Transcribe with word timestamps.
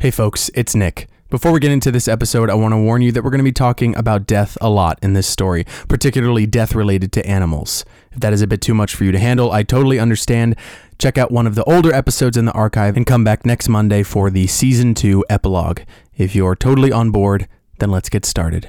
Hey 0.00 0.12
folks, 0.12 0.48
it's 0.54 0.76
Nick. 0.76 1.08
Before 1.28 1.50
we 1.50 1.58
get 1.58 1.72
into 1.72 1.90
this 1.90 2.06
episode, 2.06 2.50
I 2.50 2.54
want 2.54 2.70
to 2.70 2.78
warn 2.78 3.02
you 3.02 3.10
that 3.10 3.24
we're 3.24 3.30
going 3.30 3.40
to 3.40 3.44
be 3.44 3.50
talking 3.50 3.96
about 3.96 4.28
death 4.28 4.56
a 4.60 4.70
lot 4.70 4.96
in 5.02 5.14
this 5.14 5.26
story, 5.26 5.66
particularly 5.88 6.46
death 6.46 6.72
related 6.72 7.10
to 7.14 7.26
animals. 7.26 7.84
If 8.12 8.20
that 8.20 8.32
is 8.32 8.40
a 8.40 8.46
bit 8.46 8.60
too 8.60 8.74
much 8.74 8.94
for 8.94 9.02
you 9.02 9.10
to 9.10 9.18
handle, 9.18 9.50
I 9.50 9.64
totally 9.64 9.98
understand. 9.98 10.54
Check 11.00 11.18
out 11.18 11.32
one 11.32 11.48
of 11.48 11.56
the 11.56 11.64
older 11.64 11.92
episodes 11.92 12.36
in 12.36 12.44
the 12.44 12.52
archive 12.52 12.96
and 12.96 13.04
come 13.04 13.24
back 13.24 13.44
next 13.44 13.68
Monday 13.68 14.04
for 14.04 14.30
the 14.30 14.46
season 14.46 14.94
2 14.94 15.24
epilogue. 15.28 15.80
If 16.16 16.32
you're 16.32 16.54
totally 16.54 16.92
on 16.92 17.10
board, 17.10 17.48
then 17.80 17.90
let's 17.90 18.08
get 18.08 18.24
started. 18.24 18.68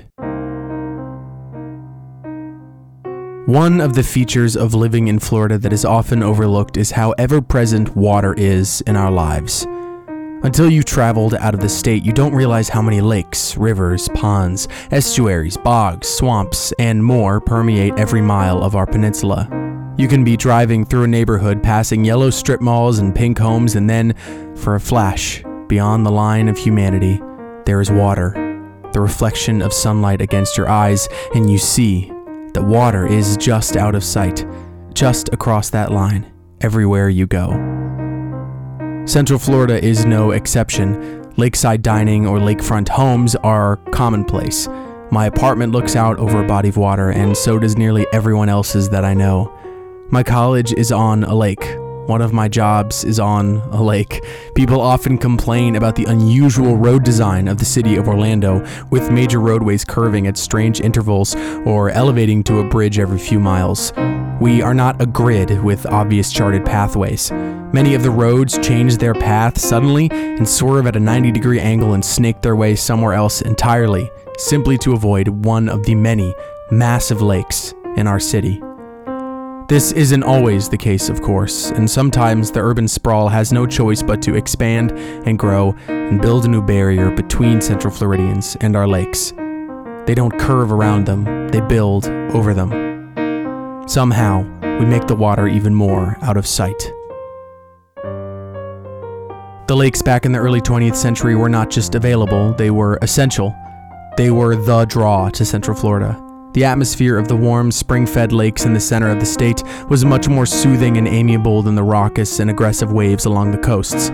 One 3.45 3.79
of 3.81 3.93
the 3.93 4.03
features 4.03 4.57
of 4.57 4.73
living 4.73 5.07
in 5.07 5.19
Florida 5.19 5.59
that 5.59 5.73
is 5.73 5.85
often 5.85 6.23
overlooked 6.23 6.75
is 6.75 6.89
how 6.89 7.11
ever 7.19 7.39
present 7.39 7.95
water 7.95 8.33
is 8.33 8.81
in 8.87 8.95
our 8.95 9.11
lives. 9.11 9.67
Until 10.41 10.69
you've 10.69 10.85
traveled 10.85 11.33
out 11.33 11.53
of 11.53 11.59
the 11.59 11.67
state, 11.67 12.05
you 12.05 12.13
don't 12.13 12.33
realize 12.33 12.69
how 12.69 12.81
many 12.81 13.01
lakes, 13.01 13.57
rivers, 13.57 14.07
ponds, 14.09 14.69
estuaries, 14.89 15.57
bogs, 15.57 16.07
swamps, 16.07 16.71
and 16.79 17.03
more 17.03 17.41
permeate 17.41 17.99
every 17.99 18.21
mile 18.21 18.63
of 18.63 18.73
our 18.73 18.85
peninsula. 18.85 19.49
You 19.97 20.07
can 20.07 20.23
be 20.23 20.37
driving 20.37 20.85
through 20.85 21.03
a 21.03 21.07
neighborhood 21.07 21.61
passing 21.61 22.05
yellow 22.05 22.29
strip 22.29 22.61
malls 22.61 22.99
and 22.99 23.13
pink 23.13 23.37
homes, 23.37 23.75
and 23.75 23.89
then, 23.89 24.13
for 24.55 24.75
a 24.75 24.79
flash, 24.79 25.43
beyond 25.67 26.05
the 26.05 26.11
line 26.11 26.47
of 26.47 26.57
humanity, 26.57 27.21
there 27.65 27.81
is 27.81 27.91
water, 27.91 28.31
the 28.93 29.01
reflection 29.01 29.61
of 29.61 29.73
sunlight 29.73 30.21
against 30.21 30.57
your 30.57 30.69
eyes, 30.69 31.09
and 31.35 31.51
you 31.51 31.57
see 31.57 32.13
that 32.53 32.63
water 32.63 33.05
is 33.05 33.35
just 33.35 33.75
out 33.75 33.93
of 33.93 34.05
sight, 34.05 34.45
just 34.93 35.27
across 35.33 35.69
that 35.69 35.91
line, 35.91 36.31
everywhere 36.61 37.09
you 37.09 37.27
go. 37.27 37.78
Central 39.09 39.39
Florida 39.39 39.83
is 39.83 40.05
no 40.05 40.29
exception. 40.29 41.33
Lakeside 41.35 41.81
dining 41.81 42.27
or 42.27 42.37
lakefront 42.37 42.87
homes 42.87 43.35
are 43.37 43.77
commonplace. 43.91 44.67
My 45.09 45.25
apartment 45.25 45.73
looks 45.73 45.95
out 45.95 46.19
over 46.19 46.43
a 46.43 46.47
body 46.47 46.69
of 46.69 46.77
water, 46.77 47.09
and 47.09 47.35
so 47.35 47.57
does 47.57 47.75
nearly 47.75 48.05
everyone 48.13 48.49
else's 48.49 48.87
that 48.89 49.03
I 49.03 49.15
know. 49.15 49.51
My 50.11 50.21
college 50.21 50.73
is 50.73 50.91
on 50.91 51.23
a 51.23 51.33
lake. 51.33 51.65
One 52.09 52.23
of 52.23 52.33
my 52.33 52.47
jobs 52.47 53.03
is 53.03 53.19
on 53.19 53.57
a 53.69 53.83
lake. 53.83 54.25
People 54.55 54.81
often 54.81 55.19
complain 55.19 55.75
about 55.75 55.95
the 55.95 56.05
unusual 56.05 56.75
road 56.75 57.03
design 57.03 57.47
of 57.47 57.59
the 57.59 57.65
city 57.65 57.97
of 57.97 58.07
Orlando, 58.07 58.65
with 58.89 59.11
major 59.11 59.39
roadways 59.39 59.85
curving 59.85 60.25
at 60.25 60.35
strange 60.35 60.81
intervals 60.81 61.35
or 61.67 61.91
elevating 61.91 62.43
to 62.45 62.61
a 62.61 62.67
bridge 62.67 62.97
every 62.97 63.19
few 63.19 63.39
miles. 63.39 63.93
We 64.41 64.63
are 64.63 64.73
not 64.73 64.99
a 64.99 65.05
grid 65.05 65.63
with 65.63 65.85
obvious 65.85 66.31
charted 66.31 66.65
pathways. 66.65 67.29
Many 67.31 67.93
of 67.93 68.01
the 68.01 68.09
roads 68.09 68.57
change 68.57 68.97
their 68.97 69.13
path 69.13 69.59
suddenly 69.59 70.09
and 70.09 70.49
swerve 70.49 70.87
at 70.87 70.95
a 70.95 70.99
90 70.99 71.31
degree 71.31 71.59
angle 71.59 71.93
and 71.93 72.03
snake 72.03 72.41
their 72.41 72.55
way 72.55 72.75
somewhere 72.75 73.13
else 73.13 73.43
entirely, 73.43 74.09
simply 74.39 74.79
to 74.79 74.93
avoid 74.93 75.27
one 75.45 75.69
of 75.69 75.83
the 75.83 75.93
many 75.93 76.33
massive 76.71 77.21
lakes 77.21 77.75
in 77.97 78.07
our 78.07 78.19
city. 78.19 78.59
This 79.69 79.91
isn't 79.91 80.23
always 80.23 80.67
the 80.67 80.77
case, 80.77 81.09
of 81.09 81.21
course, 81.21 81.69
and 81.69 81.87
sometimes 81.87 82.49
the 82.49 82.59
urban 82.59 82.87
sprawl 82.87 83.27
has 83.27 83.53
no 83.53 83.67
choice 83.67 84.01
but 84.01 84.19
to 84.23 84.33
expand 84.33 84.93
and 85.27 85.37
grow 85.37 85.75
and 85.87 86.19
build 86.19 86.45
a 86.45 86.47
new 86.47 86.63
barrier 86.63 87.11
between 87.11 87.61
Central 87.61 87.93
Floridians 87.93 88.57
and 88.61 88.75
our 88.75 88.87
lakes. 88.87 89.31
They 90.07 90.15
don't 90.15 90.39
curve 90.39 90.71
around 90.71 91.05
them, 91.05 91.49
they 91.49 91.61
build 91.61 92.07
over 92.33 92.55
them. 92.55 93.87
Somehow, 93.87 94.41
we 94.79 94.85
make 94.87 95.05
the 95.05 95.15
water 95.15 95.47
even 95.47 95.75
more 95.75 96.17
out 96.23 96.35
of 96.35 96.47
sight. 96.47 96.91
The 99.67 99.75
lakes 99.75 100.01
back 100.01 100.25
in 100.25 100.31
the 100.31 100.39
early 100.39 100.61
20th 100.61 100.95
century 100.95 101.35
were 101.35 101.47
not 101.47 101.69
just 101.69 101.93
available, 101.93 102.53
they 102.53 102.71
were 102.71 102.97
essential. 103.03 103.55
They 104.17 104.31
were 104.31 104.55
the 104.55 104.85
draw 104.85 105.29
to 105.29 105.45
Central 105.45 105.77
Florida. 105.77 106.19
The 106.53 106.65
atmosphere 106.65 107.17
of 107.17 107.27
the 107.27 107.35
warm, 107.35 107.71
spring 107.71 108.07
fed 108.07 108.31
lakes 108.31 108.65
in 108.65 108.73
the 108.73 108.79
center 108.79 109.09
of 109.09 109.19
the 109.19 109.25
state 109.25 109.63
was 109.87 110.03
much 110.03 110.27
more 110.27 110.47
soothing 110.47 110.97
and 110.97 111.07
amiable 111.07 111.61
than 111.61 111.75
the 111.75 111.83
raucous 111.83 112.39
and 112.39 112.49
aggressive 112.49 112.91
waves 112.91 113.25
along 113.25 113.51
the 113.51 113.59
coasts. 113.59 114.09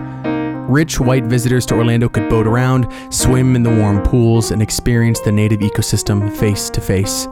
Rich 0.67 0.99
white 0.99 1.23
visitors 1.23 1.65
to 1.67 1.75
Orlando 1.75 2.09
could 2.09 2.29
boat 2.29 2.45
around, 2.45 2.91
swim 3.09 3.55
in 3.55 3.63
the 3.63 3.73
warm 3.73 4.01
pools, 4.03 4.51
and 4.51 4.61
experience 4.61 5.21
the 5.21 5.31
native 5.31 5.61
ecosystem 5.61 6.35
face 6.35 6.69
to 6.71 6.81
face. 6.81 7.27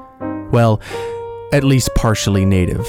Well, 0.52 0.80
at 1.52 1.66
least 1.66 1.90
partially 1.96 2.46
native. 2.46 2.88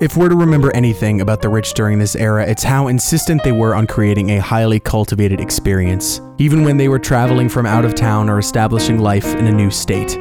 If 0.00 0.16
we're 0.16 0.30
to 0.30 0.36
remember 0.36 0.74
anything 0.74 1.20
about 1.20 1.40
the 1.40 1.48
rich 1.48 1.74
during 1.74 2.00
this 2.00 2.16
era, 2.16 2.44
it's 2.44 2.64
how 2.64 2.88
insistent 2.88 3.44
they 3.44 3.52
were 3.52 3.76
on 3.76 3.86
creating 3.86 4.30
a 4.30 4.40
highly 4.40 4.80
cultivated 4.80 5.40
experience, 5.40 6.20
even 6.38 6.64
when 6.64 6.78
they 6.78 6.88
were 6.88 6.98
traveling 6.98 7.48
from 7.48 7.64
out 7.64 7.84
of 7.84 7.94
town 7.94 8.28
or 8.28 8.40
establishing 8.40 8.98
life 8.98 9.34
in 9.36 9.46
a 9.46 9.52
new 9.52 9.70
state. 9.70 10.18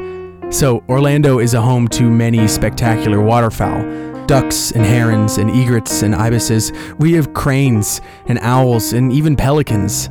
So, 0.53 0.83
Orlando 0.87 1.39
is 1.39 1.55
a 1.55 1.61
home 1.61 1.87
to 1.89 2.03
many 2.03 2.47
spectacular 2.47 3.19
waterfowl 3.19 4.03
ducks 4.27 4.71
and 4.71 4.85
herons 4.85 5.39
and 5.39 5.49
egrets 5.49 6.03
and 6.03 6.13
ibises. 6.13 6.71
We 6.99 7.13
have 7.13 7.33
cranes 7.33 8.01
and 8.27 8.37
owls 8.37 8.93
and 8.93 9.11
even 9.11 9.35
pelicans. 9.35 10.09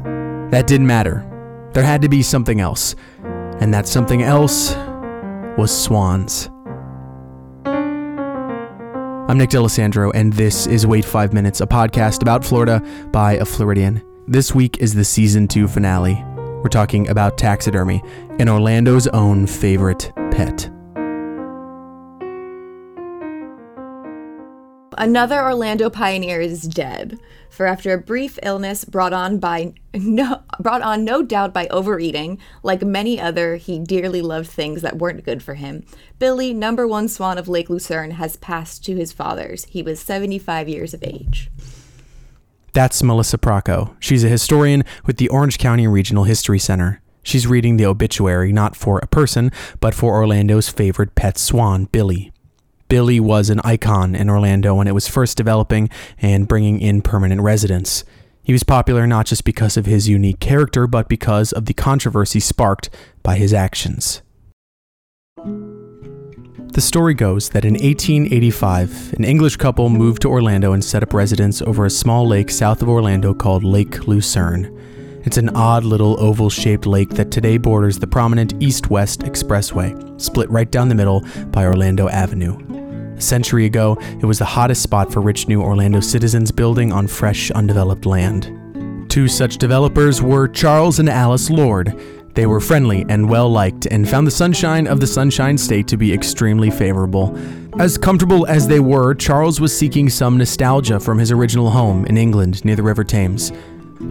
That 0.50 0.66
didn't 0.66 0.88
matter. 0.88 1.24
There 1.74 1.84
had 1.84 2.02
to 2.02 2.08
be 2.08 2.24
something 2.24 2.60
else. 2.60 2.96
And 3.60 3.72
that 3.72 3.86
something 3.86 4.24
else 4.24 4.74
was 5.56 5.70
swans. 5.70 6.50
I'm 7.64 9.38
Nick 9.38 9.50
D'Alessandro, 9.50 10.10
and 10.10 10.32
this 10.32 10.66
is 10.66 10.88
Wait 10.88 11.04
Five 11.04 11.32
Minutes, 11.32 11.60
a 11.60 11.68
podcast 11.68 12.20
about 12.20 12.44
Florida 12.44 12.80
by 13.12 13.34
a 13.34 13.44
Floridian. 13.44 14.02
This 14.26 14.52
week 14.52 14.78
is 14.78 14.92
the 14.92 15.04
season 15.04 15.46
two 15.46 15.68
finale. 15.68 16.24
We're 16.62 16.68
talking 16.68 17.08
about 17.08 17.36
taxidermy 17.36 18.04
and 18.38 18.48
Orlando's 18.48 19.08
own 19.08 19.48
favorite 19.48 20.12
pet. 20.30 20.70
Another 24.96 25.42
Orlando 25.42 25.90
pioneer 25.90 26.40
is 26.40 26.62
dead. 26.62 27.18
For 27.50 27.66
after 27.66 27.92
a 27.92 27.98
brief 27.98 28.38
illness 28.44 28.84
brought 28.84 29.12
on 29.12 29.38
by 29.38 29.74
no 29.94 30.42
brought 30.60 30.82
on 30.82 31.04
no 31.04 31.22
doubt 31.22 31.52
by 31.52 31.66
overeating, 31.66 32.38
like 32.62 32.82
many 32.82 33.20
other 33.20 33.56
he 33.56 33.80
dearly 33.80 34.22
loved 34.22 34.48
things 34.48 34.82
that 34.82 34.98
weren't 34.98 35.24
good 35.24 35.42
for 35.42 35.54
him, 35.54 35.84
Billy, 36.20 36.54
number 36.54 36.86
one 36.86 37.08
swan 37.08 37.38
of 37.38 37.48
Lake 37.48 37.70
Lucerne, 37.70 38.12
has 38.12 38.36
passed 38.36 38.84
to 38.84 38.94
his 38.94 39.12
fathers. 39.12 39.64
He 39.64 39.82
was 39.82 39.98
75 39.98 40.68
years 40.68 40.94
of 40.94 41.02
age. 41.02 41.50
That's 42.72 43.02
Melissa 43.02 43.36
Pracco. 43.36 43.94
She's 44.00 44.24
a 44.24 44.28
historian 44.28 44.84
with 45.04 45.18
the 45.18 45.28
Orange 45.28 45.58
County 45.58 45.86
Regional 45.86 46.24
History 46.24 46.58
Center. 46.58 47.02
She's 47.22 47.46
reading 47.46 47.76
the 47.76 47.86
obituary 47.86 48.52
not 48.52 48.74
for 48.74 48.98
a 48.98 49.06
person, 49.06 49.52
but 49.80 49.94
for 49.94 50.14
Orlando's 50.14 50.68
favorite 50.68 51.14
pet 51.14 51.38
swan, 51.38 51.84
Billy. 51.92 52.32
Billy 52.88 53.20
was 53.20 53.50
an 53.50 53.60
icon 53.62 54.14
in 54.14 54.28
Orlando 54.28 54.74
when 54.74 54.88
it 54.88 54.94
was 54.94 55.06
first 55.06 55.36
developing 55.36 55.88
and 56.18 56.48
bringing 56.48 56.80
in 56.80 57.02
permanent 57.02 57.40
residents. 57.40 58.04
He 58.42 58.52
was 58.52 58.64
popular 58.64 59.06
not 59.06 59.26
just 59.26 59.44
because 59.44 59.76
of 59.76 59.86
his 59.86 60.08
unique 60.08 60.40
character, 60.40 60.86
but 60.86 61.08
because 61.08 61.52
of 61.52 61.66
the 61.66 61.74
controversy 61.74 62.40
sparked 62.40 62.90
by 63.22 63.36
his 63.36 63.54
actions. 63.54 64.20
The 66.72 66.80
story 66.80 67.12
goes 67.12 67.50
that 67.50 67.66
in 67.66 67.74
1885, 67.74 69.12
an 69.18 69.24
English 69.24 69.56
couple 69.56 69.90
moved 69.90 70.22
to 70.22 70.28
Orlando 70.28 70.72
and 70.72 70.82
set 70.82 71.02
up 71.02 71.12
residence 71.12 71.60
over 71.60 71.84
a 71.84 71.90
small 71.90 72.26
lake 72.26 72.50
south 72.50 72.80
of 72.80 72.88
Orlando 72.88 73.34
called 73.34 73.62
Lake 73.62 74.08
Lucerne. 74.08 74.74
It's 75.24 75.36
an 75.36 75.50
odd 75.50 75.84
little 75.84 76.18
oval 76.18 76.48
shaped 76.48 76.86
lake 76.86 77.10
that 77.10 77.30
today 77.30 77.58
borders 77.58 77.98
the 77.98 78.06
prominent 78.06 78.54
East 78.58 78.88
West 78.88 79.20
Expressway, 79.20 80.18
split 80.18 80.48
right 80.48 80.70
down 80.70 80.88
the 80.88 80.94
middle 80.94 81.22
by 81.48 81.66
Orlando 81.66 82.08
Avenue. 82.08 82.56
A 83.18 83.20
century 83.20 83.66
ago, 83.66 83.98
it 84.22 84.24
was 84.24 84.38
the 84.38 84.46
hottest 84.46 84.82
spot 84.82 85.12
for 85.12 85.20
rich 85.20 85.48
new 85.48 85.60
Orlando 85.60 86.00
citizens 86.00 86.50
building 86.50 86.90
on 86.90 87.06
fresh, 87.06 87.50
undeveloped 87.50 88.06
land. 88.06 89.10
Two 89.10 89.28
such 89.28 89.58
developers 89.58 90.22
were 90.22 90.48
Charles 90.48 90.98
and 90.98 91.10
Alice 91.10 91.50
Lord. 91.50 91.94
They 92.34 92.46
were 92.46 92.60
friendly 92.60 93.04
and 93.08 93.28
well 93.28 93.50
liked 93.50 93.86
and 93.86 94.08
found 94.08 94.26
the 94.26 94.30
sunshine 94.30 94.86
of 94.86 95.00
the 95.00 95.06
Sunshine 95.06 95.58
State 95.58 95.86
to 95.88 95.98
be 95.98 96.12
extremely 96.12 96.70
favorable. 96.70 97.36
As 97.78 97.98
comfortable 97.98 98.46
as 98.46 98.66
they 98.66 98.80
were, 98.80 99.14
Charles 99.14 99.60
was 99.60 99.76
seeking 99.76 100.08
some 100.08 100.38
nostalgia 100.38 100.98
from 100.98 101.18
his 101.18 101.30
original 101.30 101.70
home 101.70 102.06
in 102.06 102.16
England 102.16 102.64
near 102.64 102.76
the 102.76 102.82
River 102.82 103.04
Thames. 103.04 103.52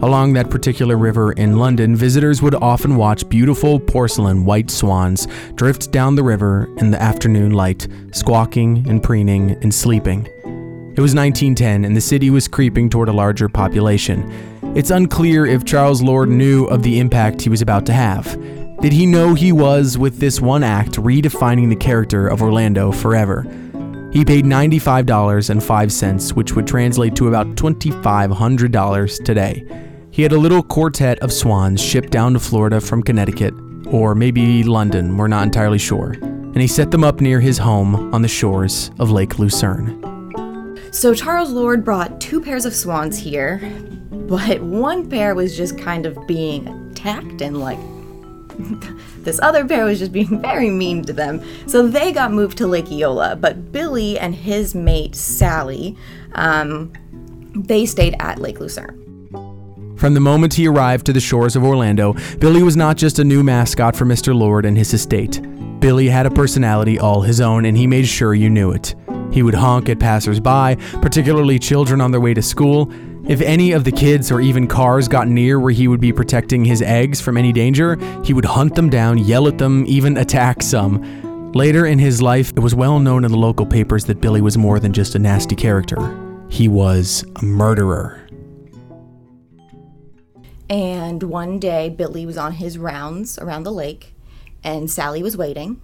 Along 0.00 0.32
that 0.32 0.50
particular 0.50 0.96
river 0.96 1.32
in 1.32 1.58
London, 1.58 1.94
visitors 1.94 2.40
would 2.42 2.54
often 2.54 2.96
watch 2.96 3.28
beautiful 3.28 3.78
porcelain 3.78 4.44
white 4.44 4.70
swans 4.70 5.26
drift 5.54 5.92
down 5.92 6.14
the 6.14 6.22
river 6.22 6.68
in 6.78 6.90
the 6.90 7.02
afternoon 7.02 7.52
light, 7.52 7.86
squawking 8.12 8.88
and 8.88 9.02
preening 9.02 9.50
and 9.62 9.74
sleeping. 9.74 10.26
It 10.94 11.00
was 11.00 11.14
1910 11.14 11.84
and 11.84 11.96
the 11.96 12.00
city 12.00 12.30
was 12.30 12.48
creeping 12.48 12.88
toward 12.88 13.08
a 13.08 13.12
larger 13.12 13.48
population. 13.48 14.51
It's 14.74 14.90
unclear 14.90 15.44
if 15.44 15.66
Charles 15.66 16.00
Lord 16.00 16.30
knew 16.30 16.64
of 16.64 16.82
the 16.82 16.98
impact 16.98 17.42
he 17.42 17.50
was 17.50 17.60
about 17.60 17.84
to 17.86 17.92
have. 17.92 18.40
Did 18.80 18.92
he 18.92 19.04
know 19.04 19.34
he 19.34 19.52
was, 19.52 19.98
with 19.98 20.18
this 20.18 20.40
one 20.40 20.64
act, 20.64 20.92
redefining 20.92 21.68
the 21.68 21.76
character 21.76 22.26
of 22.26 22.40
Orlando 22.40 22.90
forever? 22.90 23.42
He 24.12 24.24
paid 24.24 24.46
$95.05, 24.46 26.32
which 26.34 26.54
would 26.54 26.66
translate 26.66 27.14
to 27.16 27.28
about 27.28 27.48
$2,500 27.48 29.24
today. 29.24 29.66
he 30.12 30.22
had 30.22 30.32
a 30.32 30.38
little 30.38 30.62
quartet 30.62 31.18
of 31.20 31.32
swans 31.32 31.80
shipped 31.80 32.10
down 32.10 32.34
to 32.34 32.38
Florida 32.38 32.80
from 32.80 33.02
Connecticut, 33.02 33.54
or 33.86 34.14
maybe 34.14 34.62
London, 34.62 35.16
we're 35.16 35.26
not 35.26 35.44
entirely 35.44 35.78
sure, 35.78 36.12
and 36.12 36.60
he 36.60 36.66
set 36.66 36.90
them 36.90 37.02
up 37.02 37.20
near 37.20 37.40
his 37.40 37.56
home 37.58 38.14
on 38.14 38.20
the 38.20 38.28
shores 38.28 38.90
of 38.98 39.10
Lake 39.10 39.38
Lucerne. 39.38 39.98
So 40.92 41.14
Charles 41.14 41.50
Lord 41.50 41.82
brought 41.82 42.20
two 42.20 42.42
pairs 42.42 42.66
of 42.66 42.74
swans 42.74 43.16
here, 43.16 43.58
but 44.26 44.60
one 44.62 45.08
pair 45.08 45.34
was 45.34 45.56
just 45.56 45.78
kind 45.78 46.06
of 46.06 46.18
being 46.26 46.68
attacked 46.68 47.40
and 47.40 47.60
like 47.60 47.78
this 49.18 49.40
other 49.42 49.66
pair 49.66 49.84
was 49.84 49.98
just 49.98 50.12
being 50.12 50.40
very 50.40 50.70
mean 50.70 51.04
to 51.04 51.12
them. 51.12 51.42
So 51.66 51.86
they 51.86 52.12
got 52.12 52.32
moved 52.32 52.58
to 52.58 52.66
Lake 52.66 52.90
Eola, 52.90 53.36
but 53.36 53.72
Billy 53.72 54.18
and 54.18 54.34
his 54.34 54.74
mate 54.74 55.14
Sally, 55.14 55.96
um, 56.32 56.92
they 57.54 57.86
stayed 57.86 58.16
at 58.20 58.38
Lake 58.38 58.60
Lucerne. 58.60 58.98
From 59.96 60.14
the 60.14 60.20
moment 60.20 60.54
he 60.54 60.66
arrived 60.66 61.06
to 61.06 61.12
the 61.12 61.20
shores 61.20 61.54
of 61.54 61.62
Orlando, 61.62 62.14
Billy 62.38 62.62
was 62.62 62.76
not 62.76 62.96
just 62.96 63.18
a 63.20 63.24
new 63.24 63.44
mascot 63.44 63.94
for 63.94 64.04
Mr. 64.04 64.34
Lord 64.34 64.64
and 64.64 64.76
his 64.76 64.92
estate. 64.92 65.40
Billy 65.78 66.08
had 66.08 66.26
a 66.26 66.30
personality 66.30 66.98
all 66.98 67.22
his 67.22 67.40
own, 67.40 67.64
and 67.64 67.76
he 67.76 67.86
made 67.86 68.06
sure 68.06 68.34
you 68.34 68.50
knew 68.50 68.72
it. 68.72 68.94
He 69.32 69.42
would 69.42 69.54
honk 69.54 69.88
at 69.88 69.98
passersby, 69.98 70.76
particularly 71.00 71.58
children 71.58 72.00
on 72.00 72.10
their 72.10 72.20
way 72.20 72.34
to 72.34 72.42
school. 72.42 72.92
If 73.28 73.40
any 73.40 73.70
of 73.70 73.84
the 73.84 73.92
kids 73.92 74.32
or 74.32 74.40
even 74.40 74.66
cars 74.66 75.06
got 75.06 75.28
near 75.28 75.60
where 75.60 75.70
he 75.72 75.86
would 75.86 76.00
be 76.00 76.12
protecting 76.12 76.64
his 76.64 76.82
eggs 76.82 77.20
from 77.20 77.36
any 77.36 77.52
danger, 77.52 77.96
he 78.24 78.34
would 78.34 78.44
hunt 78.44 78.74
them 78.74 78.90
down, 78.90 79.18
yell 79.18 79.46
at 79.46 79.58
them, 79.58 79.84
even 79.86 80.16
attack 80.16 80.60
some. 80.60 81.52
Later 81.52 81.86
in 81.86 82.00
his 82.00 82.20
life, 82.20 82.52
it 82.56 82.58
was 82.58 82.74
well 82.74 82.98
known 82.98 83.24
in 83.24 83.30
the 83.30 83.38
local 83.38 83.64
papers 83.64 84.06
that 84.06 84.20
Billy 84.20 84.40
was 84.40 84.58
more 84.58 84.80
than 84.80 84.92
just 84.92 85.14
a 85.14 85.20
nasty 85.20 85.54
character. 85.54 85.96
He 86.48 86.66
was 86.66 87.24
a 87.36 87.44
murderer. 87.44 88.26
And 90.68 91.22
one 91.22 91.60
day, 91.60 91.90
Billy 91.90 92.26
was 92.26 92.36
on 92.36 92.52
his 92.52 92.76
rounds 92.76 93.38
around 93.38 93.62
the 93.62 93.72
lake, 93.72 94.14
and 94.64 94.90
Sally 94.90 95.22
was 95.22 95.36
waiting 95.36 95.80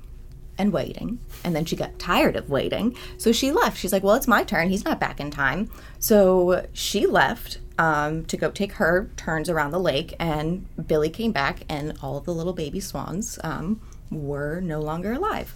and 0.58 0.72
waiting. 0.72 1.20
And 1.44 1.54
then 1.56 1.64
she 1.64 1.76
got 1.76 1.98
tired 1.98 2.36
of 2.36 2.50
waiting. 2.50 2.96
So 3.16 3.32
she 3.32 3.50
left. 3.52 3.78
She's 3.78 3.92
like, 3.92 4.02
Well, 4.02 4.14
it's 4.16 4.28
my 4.28 4.44
turn. 4.44 4.68
He's 4.70 4.84
not 4.84 5.00
back 5.00 5.20
in 5.20 5.30
time. 5.30 5.70
So 5.98 6.66
she 6.72 7.06
left 7.06 7.58
um, 7.78 8.24
to 8.26 8.36
go 8.36 8.50
take 8.50 8.72
her 8.72 9.10
turns 9.16 9.48
around 9.48 9.70
the 9.70 9.80
lake. 9.80 10.14
And 10.18 10.66
Billy 10.86 11.10
came 11.10 11.32
back, 11.32 11.60
and 11.68 11.96
all 12.02 12.20
the 12.20 12.34
little 12.34 12.52
baby 12.52 12.80
swans 12.80 13.38
um, 13.42 13.80
were 14.10 14.60
no 14.60 14.80
longer 14.80 15.12
alive. 15.12 15.54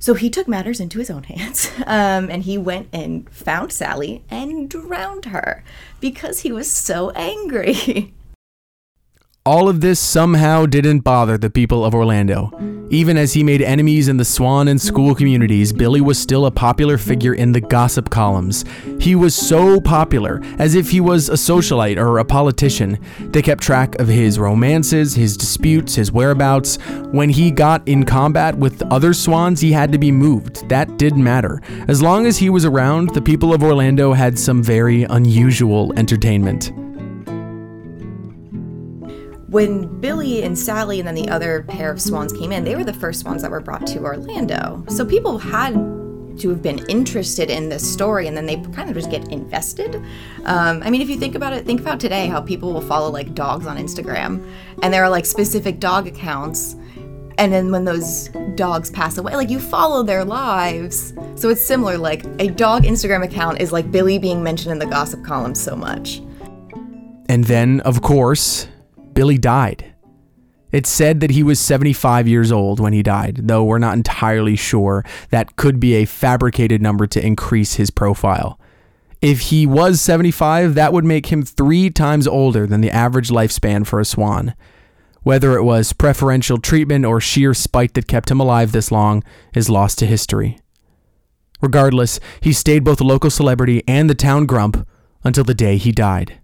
So 0.00 0.14
he 0.14 0.30
took 0.30 0.46
matters 0.46 0.78
into 0.78 1.00
his 1.00 1.10
own 1.10 1.24
hands 1.24 1.70
um, 1.86 2.30
and 2.30 2.44
he 2.44 2.56
went 2.56 2.88
and 2.92 3.28
found 3.30 3.72
Sally 3.72 4.22
and 4.30 4.70
drowned 4.70 5.26
her 5.26 5.64
because 6.00 6.40
he 6.40 6.52
was 6.52 6.70
so 6.70 7.10
angry. 7.10 8.14
All 9.48 9.70
of 9.70 9.80
this 9.80 9.98
somehow 9.98 10.66
didn't 10.66 10.98
bother 10.98 11.38
the 11.38 11.48
people 11.48 11.82
of 11.82 11.94
Orlando. 11.94 12.52
Even 12.90 13.16
as 13.16 13.32
he 13.32 13.42
made 13.42 13.62
enemies 13.62 14.06
in 14.06 14.18
the 14.18 14.24
Swan 14.26 14.68
and 14.68 14.78
school 14.78 15.14
communities, 15.14 15.72
Billy 15.72 16.02
was 16.02 16.18
still 16.18 16.44
a 16.44 16.50
popular 16.50 16.98
figure 16.98 17.32
in 17.32 17.52
the 17.52 17.60
gossip 17.62 18.10
columns. 18.10 18.66
He 19.00 19.14
was 19.14 19.34
so 19.34 19.80
popular, 19.80 20.42
as 20.58 20.74
if 20.74 20.90
he 20.90 21.00
was 21.00 21.30
a 21.30 21.32
socialite 21.32 21.96
or 21.96 22.18
a 22.18 22.26
politician. 22.26 22.98
They 23.20 23.40
kept 23.40 23.62
track 23.62 23.94
of 23.94 24.06
his 24.06 24.38
romances, 24.38 25.14
his 25.14 25.34
disputes, 25.34 25.94
his 25.94 26.12
whereabouts. 26.12 26.76
When 27.10 27.30
he 27.30 27.50
got 27.50 27.88
in 27.88 28.04
combat 28.04 28.54
with 28.54 28.82
other 28.92 29.14
swans, 29.14 29.62
he 29.62 29.72
had 29.72 29.92
to 29.92 29.98
be 29.98 30.12
moved. 30.12 30.68
That 30.68 30.98
didn't 30.98 31.24
matter. 31.24 31.62
As 31.88 32.02
long 32.02 32.26
as 32.26 32.36
he 32.36 32.50
was 32.50 32.66
around, 32.66 33.14
the 33.14 33.22
people 33.22 33.54
of 33.54 33.62
Orlando 33.62 34.12
had 34.12 34.38
some 34.38 34.62
very 34.62 35.04
unusual 35.04 35.94
entertainment 35.96 36.70
when 39.48 40.00
Billy 40.00 40.42
and 40.42 40.58
Sally 40.58 40.98
and 40.98 41.08
then 41.08 41.14
the 41.14 41.28
other 41.28 41.62
pair 41.68 41.90
of 41.90 42.00
swans 42.00 42.32
came 42.32 42.52
in, 42.52 42.64
they 42.64 42.76
were 42.76 42.84
the 42.84 42.92
first 42.92 43.24
ones 43.24 43.40
that 43.42 43.50
were 43.50 43.60
brought 43.60 43.86
to 43.88 44.00
Orlando. 44.00 44.84
So 44.88 45.06
people 45.06 45.38
had 45.38 45.74
to 46.40 46.50
have 46.50 46.62
been 46.62 46.78
interested 46.88 47.50
in 47.50 47.68
this 47.68 47.90
story 47.90 48.26
and 48.26 48.36
then 48.36 48.46
they 48.46 48.56
kind 48.72 48.88
of 48.88 48.94
just 48.94 49.10
get 49.10 49.26
invested. 49.32 49.96
Um, 50.44 50.82
I 50.84 50.90
mean, 50.90 51.00
if 51.00 51.08
you 51.08 51.16
think 51.16 51.34
about 51.34 51.52
it, 51.52 51.64
think 51.64 51.80
about 51.80 51.98
today 51.98 52.26
how 52.26 52.40
people 52.40 52.72
will 52.72 52.82
follow 52.82 53.10
like 53.10 53.34
dogs 53.34 53.66
on 53.66 53.76
Instagram 53.78 54.46
and 54.82 54.92
there 54.92 55.02
are 55.02 55.10
like 55.10 55.24
specific 55.24 55.80
dog 55.80 56.06
accounts. 56.06 56.76
And 57.38 57.52
then 57.52 57.70
when 57.70 57.84
those 57.84 58.28
dogs 58.54 58.90
pass 58.90 59.16
away, 59.16 59.34
like 59.34 59.48
you 59.48 59.60
follow 59.60 60.02
their 60.02 60.24
lives. 60.24 61.14
So 61.36 61.48
it's 61.48 61.60
similar, 61.60 61.96
like 61.96 62.24
a 62.38 62.48
dog 62.48 62.82
Instagram 62.82 63.24
account 63.24 63.60
is 63.60 63.72
like 63.72 63.90
Billy 63.90 64.18
being 64.18 64.42
mentioned 64.42 64.72
in 64.72 64.78
the 64.78 64.86
gossip 64.86 65.24
column 65.24 65.54
so 65.54 65.74
much. 65.74 66.20
And 67.30 67.44
then, 67.44 67.80
of 67.80 68.02
course, 68.02 68.66
Billy 69.18 69.36
died. 69.36 69.96
It's 70.70 70.88
said 70.88 71.18
that 71.18 71.32
he 71.32 71.42
was 71.42 71.58
75 71.58 72.28
years 72.28 72.52
old 72.52 72.78
when 72.78 72.92
he 72.92 73.02
died, 73.02 73.48
though 73.48 73.64
we're 73.64 73.80
not 73.80 73.96
entirely 73.96 74.54
sure. 74.54 75.04
That 75.30 75.56
could 75.56 75.80
be 75.80 75.94
a 75.94 76.04
fabricated 76.04 76.80
number 76.80 77.08
to 77.08 77.26
increase 77.26 77.74
his 77.74 77.90
profile. 77.90 78.60
If 79.20 79.40
he 79.50 79.66
was 79.66 80.00
75, 80.00 80.76
that 80.76 80.92
would 80.92 81.04
make 81.04 81.32
him 81.32 81.42
three 81.42 81.90
times 81.90 82.28
older 82.28 82.64
than 82.64 82.80
the 82.80 82.92
average 82.92 83.28
lifespan 83.28 83.84
for 83.84 83.98
a 83.98 84.04
swan. 84.04 84.54
Whether 85.24 85.56
it 85.56 85.64
was 85.64 85.92
preferential 85.92 86.58
treatment 86.58 87.04
or 87.04 87.20
sheer 87.20 87.54
spite 87.54 87.94
that 87.94 88.06
kept 88.06 88.30
him 88.30 88.38
alive 88.38 88.70
this 88.70 88.92
long 88.92 89.24
is 89.52 89.68
lost 89.68 89.98
to 89.98 90.06
history. 90.06 90.60
Regardless, 91.60 92.20
he 92.40 92.52
stayed 92.52 92.84
both 92.84 93.00
a 93.00 93.04
local 93.04 93.30
celebrity 93.30 93.82
and 93.88 94.08
the 94.08 94.14
town 94.14 94.46
grump 94.46 94.86
until 95.24 95.42
the 95.42 95.54
day 95.54 95.76
he 95.76 95.90
died. 95.90 96.38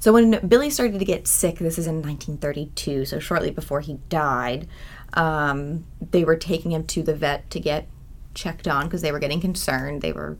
So 0.00 0.14
when 0.14 0.46
Billy 0.48 0.70
started 0.70 0.98
to 0.98 1.04
get 1.04 1.28
sick, 1.28 1.58
this 1.58 1.78
is 1.78 1.86
in 1.86 1.96
1932, 1.96 3.04
so 3.04 3.18
shortly 3.18 3.50
before 3.50 3.80
he 3.80 3.98
died, 4.08 4.66
um, 5.12 5.84
they 6.10 6.24
were 6.24 6.36
taking 6.36 6.72
him 6.72 6.86
to 6.86 7.02
the 7.02 7.14
vet 7.14 7.50
to 7.50 7.60
get 7.60 7.86
checked 8.32 8.66
on 8.66 8.86
because 8.86 9.02
they 9.02 9.12
were 9.12 9.18
getting 9.18 9.42
concerned. 9.42 10.00
They 10.00 10.12
were 10.12 10.38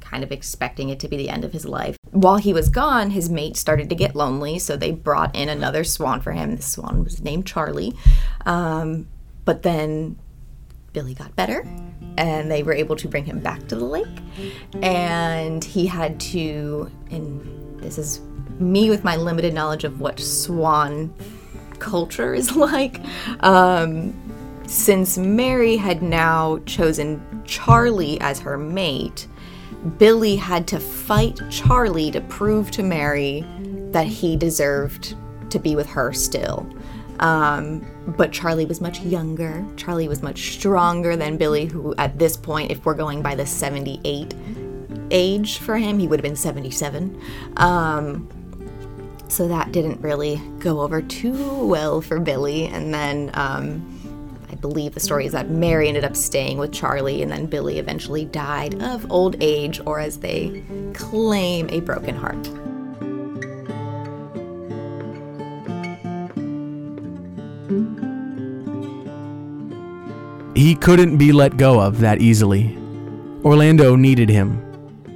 kind 0.00 0.22
of 0.22 0.30
expecting 0.30 0.90
it 0.90 1.00
to 1.00 1.08
be 1.08 1.16
the 1.16 1.28
end 1.28 1.44
of 1.44 1.52
his 1.52 1.64
life. 1.64 1.96
While 2.12 2.36
he 2.36 2.52
was 2.52 2.68
gone, 2.68 3.10
his 3.10 3.28
mate 3.28 3.56
started 3.56 3.88
to 3.88 3.96
get 3.96 4.14
lonely, 4.14 4.60
so 4.60 4.76
they 4.76 4.92
brought 4.92 5.34
in 5.34 5.48
another 5.48 5.82
swan 5.82 6.20
for 6.20 6.30
him. 6.30 6.54
This 6.54 6.68
swan 6.68 7.02
was 7.02 7.20
named 7.20 7.46
Charlie. 7.46 7.94
Um, 8.46 9.08
but 9.44 9.62
then 9.62 10.20
Billy 10.92 11.14
got 11.14 11.34
better 11.34 11.66
and 12.16 12.50
they 12.50 12.62
were 12.62 12.72
able 12.72 12.94
to 12.96 13.08
bring 13.08 13.24
him 13.24 13.40
back 13.40 13.66
to 13.68 13.74
the 13.74 13.84
lake. 13.84 14.06
And 14.82 15.64
he 15.64 15.86
had 15.86 16.20
to, 16.20 16.90
and 17.10 17.80
this 17.80 17.98
is 17.98 18.20
me 18.60 18.90
with 18.90 19.04
my 19.04 19.16
limited 19.16 19.54
knowledge 19.54 19.84
of 19.84 20.00
what 20.00 20.18
swan 20.18 21.12
culture 21.78 22.34
is 22.34 22.54
like. 22.56 23.00
Um, 23.40 24.14
since 24.66 25.18
Mary 25.18 25.76
had 25.76 26.02
now 26.02 26.58
chosen 26.66 27.42
Charlie 27.44 28.20
as 28.20 28.38
her 28.40 28.56
mate, 28.56 29.26
Billy 29.98 30.36
had 30.36 30.68
to 30.68 30.78
fight 30.78 31.40
Charlie 31.50 32.10
to 32.12 32.20
prove 32.20 32.70
to 32.72 32.82
Mary 32.82 33.44
that 33.92 34.06
he 34.06 34.36
deserved 34.36 35.16
to 35.50 35.58
be 35.58 35.74
with 35.74 35.88
her 35.88 36.12
still. 36.12 36.68
Um, 37.18 37.84
but 38.16 38.32
Charlie 38.32 38.64
was 38.64 38.80
much 38.80 39.00
younger. 39.00 39.64
Charlie 39.76 40.08
was 40.08 40.22
much 40.22 40.54
stronger 40.54 41.16
than 41.16 41.36
Billy, 41.36 41.66
who 41.66 41.94
at 41.96 42.18
this 42.18 42.36
point, 42.36 42.70
if 42.70 42.84
we're 42.84 42.94
going 42.94 43.22
by 43.22 43.34
the 43.34 43.44
78 43.44 44.34
age 45.10 45.58
for 45.58 45.76
him, 45.76 45.98
he 45.98 46.06
would 46.06 46.18
have 46.18 46.24
been 46.24 46.36
77. 46.36 47.20
Um, 47.56 48.28
so 49.30 49.48
that 49.48 49.72
didn't 49.72 50.00
really 50.00 50.40
go 50.58 50.80
over 50.80 51.00
too 51.00 51.64
well 51.64 52.00
for 52.00 52.18
Billy. 52.18 52.66
And 52.66 52.92
then 52.92 53.30
um, 53.34 54.46
I 54.50 54.56
believe 54.56 54.94
the 54.94 55.00
story 55.00 55.26
is 55.26 55.32
that 55.32 55.50
Mary 55.50 55.88
ended 55.88 56.04
up 56.04 56.16
staying 56.16 56.58
with 56.58 56.72
Charlie, 56.72 57.22
and 57.22 57.30
then 57.30 57.46
Billy 57.46 57.78
eventually 57.78 58.24
died 58.24 58.82
of 58.82 59.10
old 59.10 59.36
age, 59.40 59.80
or 59.86 60.00
as 60.00 60.18
they 60.18 60.62
claim, 60.94 61.68
a 61.70 61.80
broken 61.80 62.16
heart. 62.16 62.50
He 70.56 70.74
couldn't 70.74 71.16
be 71.16 71.32
let 71.32 71.56
go 71.56 71.80
of 71.80 72.00
that 72.00 72.20
easily. 72.20 72.76
Orlando 73.44 73.96
needed 73.96 74.28
him, 74.28 74.60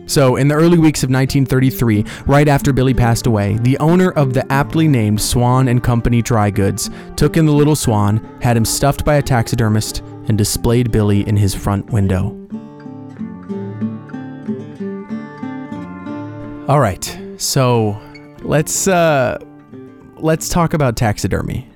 so, 0.07 0.37
in 0.37 0.49
the 0.49 0.55
early 0.55 0.79
weeks 0.79 1.03
of 1.03 1.11
1933, 1.11 2.05
right 2.27 2.47
after 2.47 2.73
Billy 2.73 2.93
passed 2.93 3.27
away, 3.27 3.57
the 3.63 3.79
owner 3.79 4.11
of 4.11 4.35
the 4.35 4.51
aptly 4.53 4.87
named 4.87 5.21
Swan 5.21 5.69
and 5.69 5.83
Company 5.83 6.21
Dry 6.21 6.51
Goods 6.51 6.91
took 7.17 7.37
in 7.37 7.47
the 7.47 7.53
little 7.53 7.77
swan, 7.77 8.39
had 8.43 8.57
him 8.57 8.65
stuffed 8.65 9.05
by 9.05 9.15
a 9.15 9.23
taxidermist, 9.23 10.01
and 10.29 10.37
displayed 10.37 10.91
Billy 10.91 11.27
in 11.27 11.37
his 11.37 11.55
front 11.55 11.91
window. 11.91 12.39
All 16.69 16.81
right, 16.81 17.19
so 17.39 18.01
let's 18.43 18.89
uh, 18.89 19.39
let's 20.17 20.49
talk 20.49 20.75
about 20.75 20.97
taxidermy. 20.97 21.69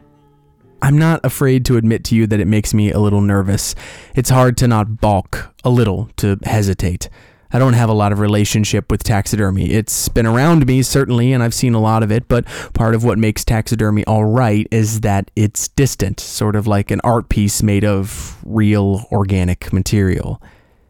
I'm 0.80 0.97
not 0.97 1.20
afraid 1.25 1.64
to 1.66 1.76
admit 1.76 2.04
to 2.04 2.14
you 2.14 2.26
that 2.28 2.40
it 2.40 2.47
makes 2.47 2.73
me 2.73 2.92
a 2.92 2.99
little 2.99 3.20
nervous. 3.20 3.75
It's 4.14 4.30
hard 4.30 4.56
to 4.58 4.68
not 4.68 5.00
balk 5.00 5.54
a 5.64 5.70
little, 5.70 6.08
to 6.18 6.38
hesitate. 6.44 7.08
I 7.50 7.59
don't 7.59 7.73
have 7.73 7.88
a 7.88 7.95
lot 7.95 8.12
of 8.12 8.19
relationship 8.19 8.90
with 8.90 9.02
taxidermy. 9.02 9.71
It's 9.71 10.09
been 10.11 10.26
around 10.26 10.67
me, 10.67 10.83
certainly, 10.83 11.33
and 11.33 11.43
I've 11.43 11.55
seen 11.55 11.73
a 11.73 11.81
lot 11.81 12.02
of 12.02 12.12
it, 12.12 12.28
but 12.28 12.45
part 12.75 12.95
of 12.95 13.05
what 13.05 13.19
makes 13.19 13.43
taxidermy 13.43 14.05
all 14.05 14.25
right 14.25 14.69
is 14.71 15.00
that 15.00 15.31
it's 15.35 15.69
distant, 15.69 16.21
sort 16.21 16.57
of 16.57 16.67
like 16.67 16.90
an 16.90 17.00
art 17.05 17.31
piece 17.31 17.62
made 17.62 17.85
of 17.85 18.38
real 18.45 19.07
organic 19.11 19.73
material. 19.73 20.43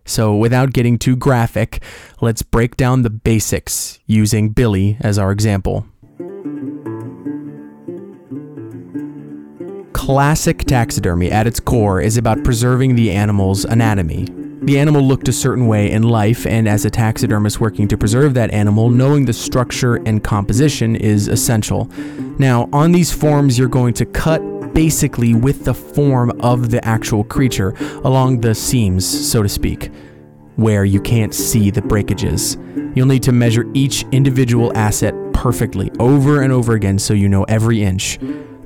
So, 0.04 0.34
without 0.34 0.72
getting 0.72 0.98
too 0.98 1.14
graphic, 1.14 1.82
let's 2.20 2.42
break 2.42 2.76
down 2.76 3.02
the 3.02 3.10
basics 3.10 4.00
using 4.06 4.48
Billy 4.48 4.96
as 5.00 5.18
our 5.18 5.30
example. 5.30 5.86
Classic 9.92 10.58
taxidermy 10.64 11.30
at 11.30 11.46
its 11.46 11.60
core 11.60 12.00
is 12.00 12.16
about 12.16 12.42
preserving 12.42 12.96
the 12.96 13.10
animal's 13.12 13.66
anatomy, 13.66 14.26
the 14.60 14.78
animal 14.78 15.02
looked 15.02 15.28
a 15.28 15.32
certain 15.32 15.66
way 15.66 15.90
in 15.90 16.02
life, 16.02 16.46
and 16.46 16.68
as 16.68 16.84
a 16.84 16.90
taxidermist 16.90 17.60
working 17.60 17.86
to 17.88 17.96
preserve 17.96 18.34
that 18.34 18.50
animal, 18.50 18.90
knowing 18.90 19.24
the 19.24 19.32
structure 19.32 19.96
and 19.96 20.22
composition 20.22 20.96
is 20.96 21.28
essential. 21.28 21.88
Now, 22.38 22.68
on 22.72 22.92
these 22.92 23.12
forms, 23.12 23.58
you're 23.58 23.68
going 23.68 23.94
to 23.94 24.06
cut 24.06 24.40
basically 24.74 25.34
with 25.34 25.64
the 25.64 25.74
form 25.74 26.30
of 26.40 26.70
the 26.70 26.84
actual 26.84 27.24
creature 27.24 27.70
along 28.04 28.40
the 28.40 28.54
seams, 28.54 29.04
so 29.06 29.42
to 29.42 29.48
speak, 29.48 29.90
where 30.56 30.84
you 30.84 31.00
can't 31.00 31.34
see 31.34 31.70
the 31.70 31.82
breakages. 31.82 32.56
You'll 32.94 33.06
need 33.06 33.22
to 33.24 33.32
measure 33.32 33.64
each 33.74 34.04
individual 34.12 34.76
asset 34.76 35.14
perfectly 35.32 35.90
over 36.00 36.42
and 36.42 36.52
over 36.52 36.74
again 36.74 36.98
so 36.98 37.14
you 37.14 37.28
know 37.28 37.44
every 37.44 37.82
inch. 37.82 38.18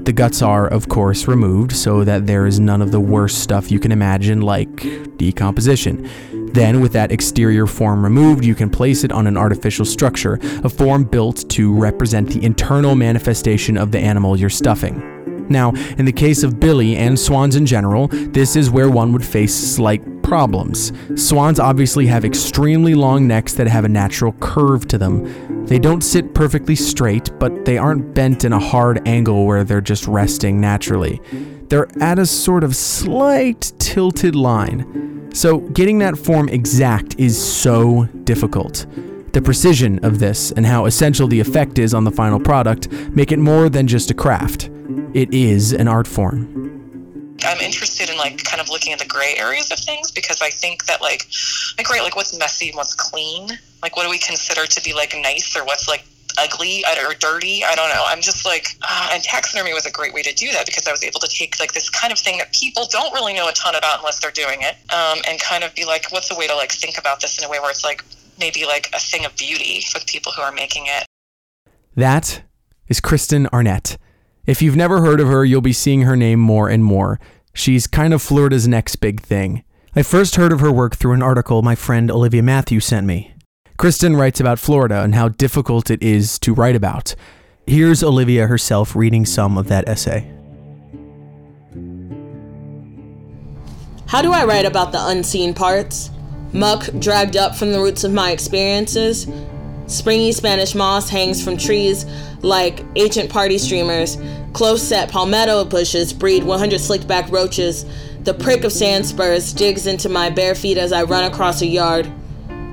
The 0.04 0.12
guts 0.12 0.42
are, 0.42 0.66
of 0.66 0.88
course, 0.88 1.28
removed 1.28 1.73
so 1.73 2.02
that 2.02 2.26
there 2.26 2.44
is 2.44 2.59
none 2.59 2.82
of 2.82 2.90
the 2.90 2.99
worst 2.99 3.38
stuff 3.38 3.71
you 3.71 3.78
can 3.78 3.92
imagine, 3.92 4.40
like 4.40 5.16
decomposition. 5.16 6.11
Then, 6.52 6.80
with 6.80 6.92
that 6.94 7.12
exterior 7.12 7.68
form 7.68 8.02
removed, 8.02 8.44
you 8.44 8.56
can 8.56 8.68
place 8.68 9.04
it 9.04 9.12
on 9.12 9.28
an 9.28 9.37
artificial 9.37 9.85
structure, 9.85 10.40
a 10.64 10.68
form 10.68 11.04
built 11.04 11.49
to 11.50 11.73
represent 11.73 12.30
the 12.30 12.44
internal 12.44 12.97
manifestation 12.97 13.78
of 13.78 13.92
the 13.92 14.00
animal 14.00 14.37
you're 14.37 14.50
stuffing. 14.50 15.47
Now, 15.49 15.73
in 15.99 16.04
the 16.04 16.12
case 16.12 16.42
of 16.42 16.59
Billy 16.59 16.97
and 16.97 17.18
swans 17.18 17.56
in 17.56 17.64
general, 17.64 18.09
this 18.09 18.56
is 18.56 18.71
where 18.71 18.90
one 18.90 19.12
would 19.12 19.25
face 19.25 19.54
slight 19.54 20.23
problems. 20.23 20.92
Swans 21.14 21.61
obviously 21.61 22.06
have 22.06 22.25
extremely 22.25 22.94
long 22.94 23.26
necks 23.26 23.54
that 23.54 23.68
have 23.68 23.85
a 23.85 23.88
natural 23.88 24.32
curve 24.40 24.88
to 24.88 24.99
them. 24.99 25.51
They 25.66 25.78
don't 25.78 26.02
sit 26.02 26.35
perfectly 26.35 26.76
straight, 26.76 27.31
but 27.38 27.64
they 27.64 27.78
aren't 27.78 28.14
bent 28.14 28.45
in 28.45 28.52
a 28.52 28.59
hard 28.59 29.07
angle 29.09 29.47
where 29.47 29.64
they're 29.64 29.81
just 29.81 30.07
resting 30.07 30.61
naturally. 30.61 31.21
They're 31.69 31.88
at 32.02 32.19
a 32.19 32.26
sort 32.26 32.64
of 32.64 32.76
slight 32.76 33.73
tilted 33.78 34.35
line. 34.35 35.31
So, 35.35 35.61
getting 35.61 35.99
that 36.00 36.19
form 36.19 36.50
exact 36.50 37.19
is 37.19 37.42
so 37.42 38.04
difficult. 38.25 38.85
The 39.33 39.40
precision 39.40 40.04
of 40.04 40.19
this 40.19 40.52
and 40.52 40.66
how 40.66 40.85
essential 40.85 41.26
the 41.26 41.40
effect 41.40 41.78
is 41.78 41.95
on 41.95 42.04
the 42.04 42.11
final 42.11 42.38
product 42.38 42.90
make 43.16 43.33
it 43.33 43.38
more 43.38 43.71
than 43.71 43.87
just 43.87 44.11
a 44.11 44.14
craft. 44.14 44.69
It 45.14 45.33
is 45.33 45.73
an 45.73 45.88
art 45.88 46.07
form. 46.07 46.82
I'm 47.45 47.59
interested 47.59 48.11
in 48.11 48.17
like 48.17 48.43
kind 48.45 48.61
of 48.61 48.69
looking 48.69 48.93
at 48.93 48.99
the 48.99 49.07
gray 49.07 49.35
areas 49.37 49.71
of 49.73 49.79
things 49.79 50.11
because 50.11 50.41
I 50.41 50.51
think 50.51 50.87
that 50.87 51.01
like 51.01 51.27
like 51.79 51.89
right 51.91 52.03
like 52.03 52.17
what's 52.17 52.37
messy 52.39 52.69
and 52.69 52.77
what's 52.77 52.95
clean? 52.95 53.49
Like 53.83 53.97
what 53.97 54.05
do 54.05 54.11
we 54.11 54.19
consider 54.19 54.67
to 54.67 54.83
be 54.83 54.95
like 54.95 55.15
nice 55.17 55.57
or 55.57 55.65
what's 55.65 55.89
like 55.89 56.05
ugly 56.39 56.85
or 57.05 57.15
dirty? 57.15 57.65
I 57.65 57.75
don't 57.75 57.89
know. 57.89 58.05
I'm 58.07 58.21
just 58.21 58.47
like 58.47 58.69
uh, 58.83 59.11
and 59.12 59.23
taxidermy 59.23 59.73
was 59.75 59.87
a 59.87 59.91
great 59.91 60.15
way 60.15 60.23
to 60.23 60.35
do 60.35 60.53
that 60.53 60.67
because 60.67 60.87
I 60.87 60.93
was 60.93 61.03
able 61.03 61.21
to 61.21 61.29
take 61.29 61.59
like 61.59 61.73
this 61.73 61.91
kind 61.91 62.12
of 62.12 62.19
thing 62.19 62.39
that 62.39 62.53
people 62.53 62.87
don't 62.91 63.12
really 63.12 63.35
know 63.35 63.49
a 63.49 63.53
ton 63.53 63.75
about 63.75 63.99
unless 63.99 64.21
they're 64.21 64.31
doing 64.31 64.61
it 64.61 64.77
um, 64.93 65.19
and 65.29 65.41
kind 65.41 65.65
of 65.65 65.75
be 65.75 65.85
like 65.85 66.11
what's 66.12 66.31
a 66.31 66.37
way 66.37 66.47
to 66.47 66.55
like 66.55 66.71
think 66.71 66.99
about 66.99 67.21
this 67.21 67.39
in 67.39 67.45
a 67.45 67.49
way 67.49 67.59
where 67.59 67.71
it's 67.71 67.85
like 67.85 68.05
maybe 68.39 68.65
like 68.65 68.89
a 68.95 68.99
thing 68.99 69.25
of 69.25 69.37
beauty 69.37 69.83
for 69.91 69.99
the 69.99 70.07
people 70.07 70.33
who 70.33 70.43
are 70.43 70.53
making 70.53 70.85
it. 70.87 71.07
That 71.95 72.43
is 72.89 73.01
Kristen 73.01 73.47
Arnett 73.49 73.99
if 74.47 74.61
you've 74.61 74.77
never 74.77 75.01
heard 75.01 75.21
of 75.21 75.29
her, 75.29 75.45
you'll 75.45 75.61
be 75.61 75.73
seeing 75.73 76.03
her 76.03 76.17
name 76.17 76.41
more 76.41 76.69
and 76.69 76.85
more. 76.85 77.21
She's 77.55 77.87
kind 77.87 78.13
of 78.13 78.21
Florida's 78.21 78.67
next 78.67 78.97
big 78.97 79.21
thing. 79.21 79.63
I 79.95 80.03
first 80.03 80.37
heard 80.37 80.53
of 80.53 80.61
her 80.61 80.73
work 80.73 80.97
through 80.97 81.13
an 81.13 81.23
article 81.23 81.63
my 81.63 81.75
friend 81.75 82.11
Olivia 82.11 82.43
Matthews 82.43 82.87
sent 82.87 83.07
me. 83.07 83.35
Kristen 83.77 84.17
writes 84.17 84.41
about 84.41 84.59
Florida 84.59 85.03
and 85.03 85.15
how 85.15 85.29
difficult 85.29 85.91
it 85.91 86.03
is 86.03 86.39
to 86.41 86.55
write 86.55 86.75
about. 86.75 87.15
Here's 87.67 88.03
Olivia 88.03 88.47
herself 88.47 88.97
reading 88.97 89.25
some 89.25 89.57
of 89.57 89.69
that 89.69 89.89
essay. 89.89 90.33
How 94.07 94.23
do 94.23 94.33
I 94.33 94.45
write 94.45 94.67
about 94.67 94.93
the 94.93 95.07
unseen 95.07 95.55
parts? 95.55 96.11
Muck 96.53 96.87
dragged 96.99 97.37
up 97.37 97.55
from 97.55 97.73
the 97.73 97.81
roots 97.81 98.05
of 98.05 98.13
my 98.13 98.31
experiences, 98.31 99.27
Springy 99.93 100.33
Spanish 100.33 100.75
moss 100.75 101.11
hangs 101.11 101.45
from 101.45 101.59
trees 101.59 102.07
like 102.41 102.83
ancient 102.97 103.29
party 103.29 103.59
streamers. 103.59 104.17
Close 104.55 104.83
set 104.83 105.11
palmetto 105.11 105.67
bushes 105.67 106.15
breed 106.15 106.45
100 106.45 106.81
slicked 106.81 107.07
back 107.07 107.31
roaches. 107.31 107.85
The 108.21 108.33
prick 108.33 108.65
of 108.65 108.73
sand 108.73 109.05
spurs 109.05 109.53
digs 109.53 109.87
into 109.87 110.09
my 110.09 110.31
bare 110.31 110.55
feet 110.55 110.79
as 110.79 110.93
I 110.93 111.03
run 111.03 111.31
across 111.31 111.61
a 111.61 111.67
yard. 111.67 112.11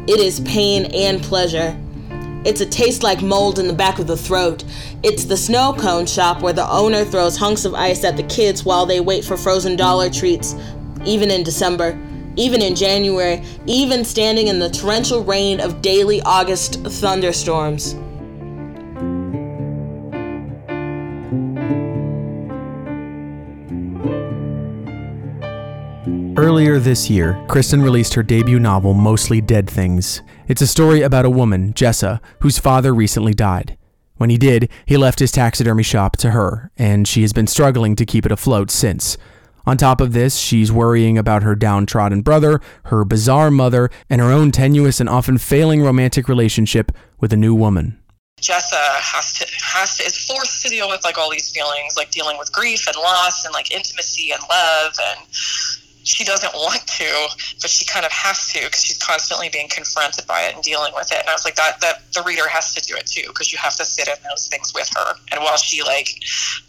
It 0.08 0.22
is 0.22 0.40
pain 0.40 0.86
and 0.86 1.22
pleasure. 1.22 1.78
It's 2.46 2.62
a 2.62 2.66
taste 2.66 3.04
like 3.04 3.22
mold 3.22 3.60
in 3.60 3.68
the 3.68 3.74
back 3.74 4.00
of 4.00 4.08
the 4.08 4.16
throat. 4.16 4.64
It's 5.04 5.26
the 5.26 5.36
snow 5.36 5.74
cone 5.78 6.06
shop 6.06 6.42
where 6.42 6.54
the 6.54 6.72
owner 6.72 7.04
throws 7.04 7.36
hunks 7.36 7.66
of 7.66 7.74
ice 7.74 8.06
at 8.06 8.16
the 8.16 8.24
kids 8.24 8.64
while 8.64 8.86
they 8.86 9.02
wait 9.02 9.26
for 9.26 9.36
frozen 9.36 9.76
dollar 9.76 10.10
treats, 10.10 10.56
even 11.04 11.32
in 11.32 11.44
December 11.44 12.00
even 12.40 12.62
in 12.62 12.74
January, 12.74 13.44
even 13.66 14.06
standing 14.06 14.48
in 14.48 14.60
the 14.60 14.70
torrential 14.70 15.24
rain 15.24 15.60
of 15.60 15.82
daily 15.82 16.22
August 16.22 16.76
thunderstorms. 16.86 17.96
Earlier 26.38 26.80
this 26.80 27.10
year, 27.10 27.44
Kristen 27.50 27.82
released 27.82 28.14
her 28.14 28.24
debut 28.24 28.60
novel, 28.60 28.94
Mostly 28.94 29.42
Dead 29.42 29.70
Things. 29.70 30.22
It's 30.48 30.62
a 30.62 30.68
story 30.68 31.02
about 31.02 31.26
a 31.26 31.30
woman, 31.30 31.74
Jessa, 31.74 32.22
whose 32.40 32.58
father 32.58 32.94
recently 32.94 33.34
died. 33.34 33.78
When 34.16 34.30
he 34.30 34.38
did, 34.38 34.70
he 34.86 34.96
left 34.96 35.20
his 35.20 35.34
taxidermy 35.34 35.84
shop 35.84 36.16
to 36.18 36.32
her, 36.32 36.72
and 36.78 37.06
she 37.06 37.22
has 37.24 37.34
been 37.34 37.48
struggling 37.48 37.98
to 37.98 38.06
keep 38.06 38.26
it 38.26 38.32
afloat 38.32 38.72
since. 38.72 39.18
On 39.70 39.78
top 39.78 40.02
of 40.02 40.14
this, 40.14 40.40
she's 40.40 40.72
worrying 40.72 41.16
about 41.16 41.44
her 41.44 41.54
downtrodden 41.54 42.24
brother, 42.24 42.60
her 42.86 43.06
bizarre 43.06 43.52
mother, 43.52 43.92
and 44.10 44.20
her 44.20 44.32
own 44.32 44.50
tenuous 44.50 45.00
and 45.00 45.08
often 45.08 45.38
failing 45.38 45.84
romantic 45.84 46.28
relationship 46.28 46.92
with 47.20 47.32
a 47.34 47.38
new 47.38 47.54
woman. 47.54 48.00
Jessa 48.42 48.74
has 48.96 49.34
to 49.34 49.46
has 49.62 49.96
to 49.98 50.04
is 50.06 50.26
forced 50.26 50.64
to 50.64 50.70
deal 50.70 50.90
with 50.90 51.04
like 51.04 51.20
all 51.20 51.30
these 51.30 51.52
feelings, 51.52 51.96
like 51.96 52.10
dealing 52.10 52.40
with 52.40 52.52
grief 52.52 52.88
and 52.88 52.96
loss 52.98 53.46
and 53.46 53.54
like 53.54 53.70
intimacy 53.70 54.32
and 54.32 54.42
love 54.50 54.94
and 55.04 55.28
she 56.04 56.24
doesn't 56.24 56.54
want 56.54 56.86
to, 56.88 57.28
but 57.62 57.70
she 57.70 57.86
kind 57.86 58.06
of 58.06 58.12
has 58.12 58.52
to 58.54 58.62
because 58.62 58.84
she's 58.84 58.98
constantly 58.98 59.50
being 59.50 59.68
confronted 59.70 60.26
by 60.28 60.42
it 60.44 60.56
and 60.56 60.64
dealing 60.64 60.94
with 60.96 61.12
it. 61.12 61.20
And 61.20 61.30
I 61.30 61.34
was 61.34 61.46
like, 61.46 61.56
that 61.56 61.82
that 61.82 62.12
the 62.14 62.24
reader 62.24 62.48
has 62.48 62.74
to 62.74 62.82
do 62.82 62.96
it 62.96 63.06
too 63.06 63.28
because 63.28 63.52
you 63.52 63.58
have 63.58 63.76
to 63.76 63.86
sit 63.86 64.08
in 64.08 64.16
those 64.30 64.48
things 64.48 64.74
with 64.74 64.90
her. 64.96 65.14
And 65.32 65.42
while 65.42 65.58
she 65.58 65.84
like 65.84 66.10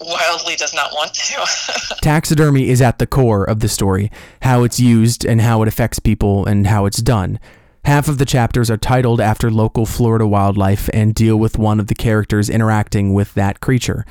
wildly 0.01 0.57
does 0.57 0.75
not 0.75 0.93
want 0.93 1.15
to, 1.15 1.97
taxidermy 2.03 2.69
is 2.69 2.83
at 2.83 2.99
the 2.99 3.07
core 3.07 3.45
of 3.45 3.61
the 3.61 3.69
story, 3.69 4.11
how 4.43 4.65
it's 4.65 4.81
used 4.81 5.25
and 5.25 5.41
how 5.41 5.63
it 5.63 5.69
affects 5.69 5.99
people 5.99 6.47
and 6.47 6.67
how 6.67 6.87
it's 6.87 7.03
done. 7.03 7.39
Half 7.85 8.09
of 8.09 8.19
the 8.19 8.27
chapters 8.27 8.71
are 8.71 8.77
titled 8.77 9.21
after 9.21 9.51
local 9.51 9.87
Florida 9.87 10.27
wildlife 10.27 10.91
and 10.93 11.15
deal 11.15 11.37
with 11.37 11.59
one 11.59 11.81
of 11.81 11.87
the 11.87 11.95
characters 11.95 12.51
interacting 12.51 13.15
with 13.15 13.33
that 13.35 13.61
creature. 13.61 14.05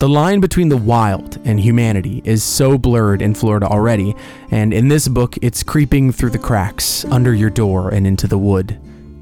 The 0.00 0.08
line 0.08 0.40
between 0.40 0.70
the 0.70 0.76
wild 0.76 1.38
and 1.44 1.60
humanity 1.60 2.20
is 2.24 2.42
so 2.42 2.76
blurred 2.76 3.22
in 3.22 3.32
Florida 3.32 3.68
already, 3.68 4.16
and 4.50 4.74
in 4.74 4.88
this 4.88 5.06
book, 5.06 5.38
it's 5.40 5.62
creeping 5.62 6.10
through 6.10 6.30
the 6.30 6.38
cracks, 6.38 7.04
under 7.04 7.32
your 7.32 7.48
door, 7.48 7.90
and 7.90 8.04
into 8.04 8.26
the 8.26 8.36
wood. 8.36 8.76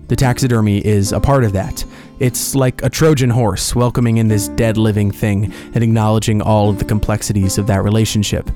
The 0.08 0.16
taxidermy 0.16 0.78
is 0.84 1.12
a 1.12 1.20
part 1.20 1.44
of 1.44 1.52
that. 1.52 1.84
It's 2.20 2.54
like 2.54 2.82
a 2.82 2.88
Trojan 2.88 3.28
horse 3.28 3.74
welcoming 3.74 4.16
in 4.16 4.28
this 4.28 4.48
dead 4.48 4.78
living 4.78 5.10
thing 5.10 5.52
and 5.74 5.84
acknowledging 5.84 6.40
all 6.40 6.70
of 6.70 6.78
the 6.78 6.86
complexities 6.86 7.58
of 7.58 7.66
that 7.66 7.84
relationship. 7.84 8.50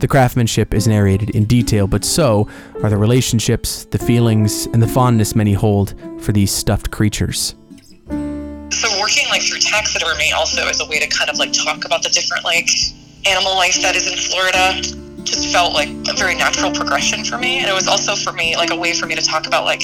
The 0.00 0.08
craftsmanship 0.08 0.74
is 0.74 0.88
narrated 0.88 1.30
in 1.30 1.44
detail, 1.44 1.86
but 1.86 2.04
so 2.04 2.48
are 2.82 2.90
the 2.90 2.96
relationships, 2.96 3.84
the 3.84 3.98
feelings, 3.98 4.66
and 4.66 4.82
the 4.82 4.88
fondness 4.88 5.36
many 5.36 5.52
hold 5.52 5.94
for 6.18 6.32
these 6.32 6.50
stuffed 6.50 6.90
creatures 6.90 7.54
so 8.72 8.88
working 9.00 9.28
like 9.28 9.42
through 9.42 9.60
taxidermy 9.60 10.32
also 10.32 10.66
is 10.68 10.80
a 10.80 10.86
way 10.86 10.98
to 10.98 11.06
kind 11.08 11.30
of 11.30 11.38
like 11.38 11.52
talk 11.52 11.84
about 11.84 12.02
the 12.02 12.08
different 12.08 12.44
like 12.44 12.68
animal 13.26 13.54
life 13.54 13.80
that 13.82 13.94
is 13.96 14.10
in 14.10 14.16
Florida. 14.16 14.80
just 15.22 15.52
felt 15.52 15.72
like 15.72 15.88
a 16.10 16.14
very 16.16 16.34
natural 16.34 16.72
progression 16.72 17.24
for 17.24 17.38
me. 17.38 17.58
And 17.58 17.68
it 17.68 17.74
was 17.74 17.86
also 17.86 18.16
for 18.16 18.32
me 18.32 18.56
like 18.56 18.70
a 18.72 18.76
way 18.76 18.92
for 18.92 19.06
me 19.06 19.14
to 19.14 19.22
talk 19.22 19.46
about 19.46 19.64
like 19.64 19.80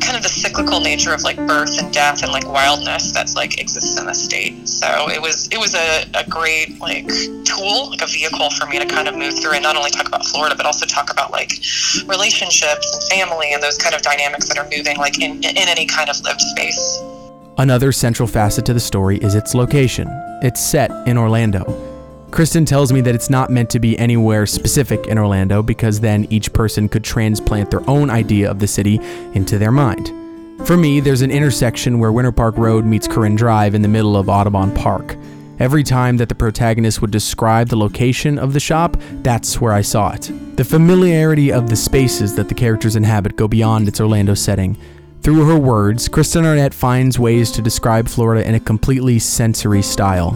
kind 0.00 0.16
of 0.16 0.22
the 0.22 0.28
cyclical 0.30 0.80
nature 0.80 1.12
of 1.12 1.22
like 1.22 1.36
birth 1.46 1.80
and 1.82 1.92
death 1.92 2.22
and 2.22 2.30
like 2.30 2.46
wildness 2.46 3.12
that's 3.12 3.34
like 3.34 3.60
exists 3.60 3.98
in 3.98 4.06
the 4.06 4.14
state. 4.14 4.68
So 4.68 5.10
it 5.10 5.20
was 5.20 5.48
it 5.50 5.58
was 5.58 5.74
a, 5.74 6.04
a 6.14 6.24
great 6.28 6.80
like 6.80 7.08
tool 7.44 7.90
like 7.90 8.02
a 8.02 8.06
vehicle 8.06 8.50
for 8.50 8.66
me 8.66 8.78
to 8.78 8.86
kind 8.86 9.08
of 9.08 9.16
move 9.16 9.38
through 9.40 9.52
and 9.52 9.62
not 9.62 9.76
only 9.76 9.90
talk 9.90 10.06
about 10.06 10.24
florida 10.24 10.54
but 10.54 10.66
also 10.66 10.86
talk 10.86 11.10
about 11.10 11.32
like 11.32 11.52
relationships 12.06 12.94
and 12.94 13.02
family 13.10 13.52
and 13.52 13.62
those 13.62 13.76
kind 13.76 13.94
of 13.94 14.02
dynamics 14.02 14.48
that 14.48 14.58
are 14.58 14.68
moving 14.76 14.96
like 14.98 15.20
in, 15.20 15.36
in 15.42 15.68
any 15.68 15.86
kind 15.86 16.08
of 16.08 16.20
lived 16.22 16.40
space 16.40 17.02
Another 17.58 17.92
central 17.92 18.26
facet 18.26 18.64
to 18.66 18.72
the 18.72 18.80
story 18.80 19.18
is 19.18 19.34
its 19.34 19.54
location. 19.54 20.08
It's 20.42 20.60
set 20.60 20.90
in 21.06 21.18
Orlando. 21.18 21.64
Kristen 22.30 22.64
tells 22.64 22.92
me 22.92 23.00
that 23.00 23.14
it's 23.14 23.28
not 23.28 23.50
meant 23.50 23.68
to 23.70 23.80
be 23.80 23.98
anywhere 23.98 24.46
specific 24.46 25.06
in 25.08 25.18
Orlando 25.18 25.62
because 25.62 26.00
then 26.00 26.26
each 26.30 26.52
person 26.52 26.88
could 26.88 27.02
transplant 27.02 27.70
their 27.70 27.88
own 27.90 28.08
idea 28.08 28.50
of 28.50 28.60
the 28.60 28.68
city 28.68 29.00
into 29.34 29.58
their 29.58 29.72
mind. 29.72 30.08
For 30.66 30.76
me, 30.76 31.00
there's 31.00 31.22
an 31.22 31.30
intersection 31.30 31.98
where 31.98 32.12
Winter 32.12 32.32
Park 32.32 32.56
Road 32.56 32.84
meets 32.84 33.08
Corinne 33.08 33.34
Drive 33.34 33.74
in 33.74 33.82
the 33.82 33.88
middle 33.88 34.16
of 34.16 34.28
Audubon 34.28 34.72
Park. 34.74 35.16
Every 35.58 35.82
time 35.82 36.16
that 36.18 36.28
the 36.28 36.34
protagonist 36.34 37.02
would 37.02 37.10
describe 37.10 37.68
the 37.68 37.76
location 37.76 38.38
of 38.38 38.52
the 38.52 38.60
shop, 38.60 38.96
that's 39.22 39.60
where 39.60 39.72
I 39.72 39.82
saw 39.82 40.12
it. 40.12 40.30
The 40.56 40.64
familiarity 40.64 41.52
of 41.52 41.68
the 41.68 41.76
spaces 41.76 42.36
that 42.36 42.48
the 42.48 42.54
characters 42.54 42.96
inhabit 42.96 43.36
go 43.36 43.48
beyond 43.48 43.88
its 43.88 44.00
Orlando 44.00 44.34
setting. 44.34 44.78
Through 45.22 45.44
her 45.44 45.58
words, 45.58 46.08
Kristen 46.08 46.46
Arnett 46.46 46.72
finds 46.72 47.18
ways 47.18 47.50
to 47.52 47.60
describe 47.60 48.08
Florida 48.08 48.48
in 48.48 48.54
a 48.54 48.60
completely 48.60 49.18
sensory 49.18 49.82
style. 49.82 50.30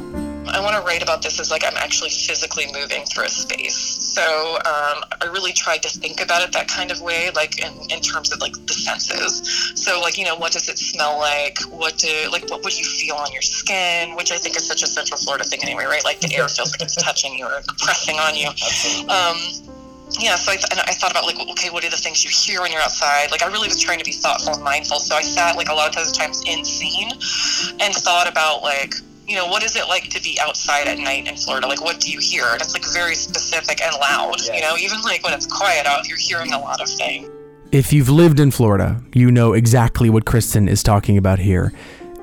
I 0.46 0.60
want 0.60 0.76
to 0.76 0.82
write 0.82 1.02
about 1.02 1.22
this 1.22 1.40
as 1.40 1.50
like 1.50 1.64
I'm 1.64 1.76
actually 1.78 2.10
physically 2.10 2.66
moving 2.70 3.06
through 3.06 3.24
a 3.24 3.28
space. 3.30 3.74
So 3.76 4.56
um, 4.56 5.02
I 5.22 5.30
really 5.32 5.54
tried 5.54 5.82
to 5.84 5.88
think 5.88 6.20
about 6.20 6.42
it 6.42 6.52
that 6.52 6.68
kind 6.68 6.90
of 6.90 7.00
way, 7.00 7.30
like 7.34 7.64
in, 7.64 7.72
in 7.90 8.02
terms 8.02 8.30
of 8.30 8.40
like 8.40 8.52
the 8.66 8.74
senses. 8.74 9.72
So 9.74 10.02
like 10.02 10.18
you 10.18 10.26
know, 10.26 10.36
what 10.36 10.52
does 10.52 10.68
it 10.68 10.78
smell 10.78 11.18
like? 11.18 11.58
What 11.70 11.96
do 11.96 12.28
like 12.30 12.50
what 12.50 12.62
would 12.62 12.78
you 12.78 12.84
feel 12.84 13.16
on 13.16 13.32
your 13.32 13.42
skin? 13.42 14.14
Which 14.16 14.32
I 14.32 14.36
think 14.36 14.54
is 14.54 14.68
such 14.68 14.82
a 14.82 14.86
Central 14.86 15.18
Florida 15.18 15.44
thing 15.44 15.60
anyway, 15.62 15.84
right? 15.86 16.04
Like 16.04 16.20
the 16.20 16.34
air 16.34 16.46
feels 16.46 16.72
like 16.72 16.82
it's 16.82 17.02
touching 17.02 17.38
you 17.38 17.46
or 17.46 17.62
pressing 17.78 18.16
on 18.16 18.36
you. 18.36 18.48
Um, 19.08 19.74
yeah, 20.10 20.36
so 20.36 20.52
I, 20.52 20.56
th- 20.56 20.68
I 20.72 20.92
thought 20.92 21.10
about 21.10 21.24
like, 21.24 21.38
okay, 21.50 21.70
what 21.70 21.84
are 21.84 21.90
the 21.90 21.96
things 21.96 22.24
you 22.24 22.30
hear 22.30 22.60
when 22.60 22.70
you're 22.70 22.80
outside? 22.80 23.30
Like, 23.30 23.42
I 23.42 23.46
really 23.46 23.68
was 23.68 23.80
trying 23.80 23.98
to 23.98 24.04
be 24.04 24.12
thoughtful 24.12 24.54
and 24.54 24.62
mindful. 24.62 24.98
So 25.00 25.16
I 25.16 25.22
sat 25.22 25.56
like 25.56 25.68
a 25.68 25.74
lot 25.74 25.88
of 25.88 25.94
those 25.94 26.12
times 26.12 26.42
in 26.46 26.64
scene 26.64 27.10
and 27.80 27.94
thought 27.94 28.28
about 28.28 28.62
like, 28.62 28.94
you 29.26 29.34
know, 29.36 29.46
what 29.46 29.62
is 29.62 29.76
it 29.76 29.88
like 29.88 30.10
to 30.10 30.22
be 30.22 30.38
outside 30.40 30.86
at 30.86 30.98
night 30.98 31.26
in 31.26 31.36
Florida? 31.36 31.66
Like, 31.66 31.82
what 31.82 32.00
do 32.00 32.10
you 32.10 32.18
hear? 32.18 32.44
And 32.44 32.60
it's 32.60 32.74
like 32.74 32.84
very 32.92 33.14
specific 33.14 33.82
and 33.82 33.94
loud. 34.00 34.40
You 34.42 34.60
know, 34.60 34.76
even 34.76 35.00
like 35.02 35.24
when 35.24 35.32
it's 35.32 35.46
quiet 35.46 35.86
out, 35.86 36.06
you're 36.06 36.18
hearing 36.18 36.52
a 36.52 36.58
lot 36.58 36.80
of 36.80 36.88
things. 36.88 37.28
If 37.72 37.92
you've 37.92 38.10
lived 38.10 38.38
in 38.38 38.50
Florida, 38.50 39.02
you 39.14 39.32
know 39.32 39.52
exactly 39.52 40.08
what 40.08 40.24
Kristen 40.24 40.68
is 40.68 40.82
talking 40.82 41.18
about 41.18 41.40
here. 41.40 41.72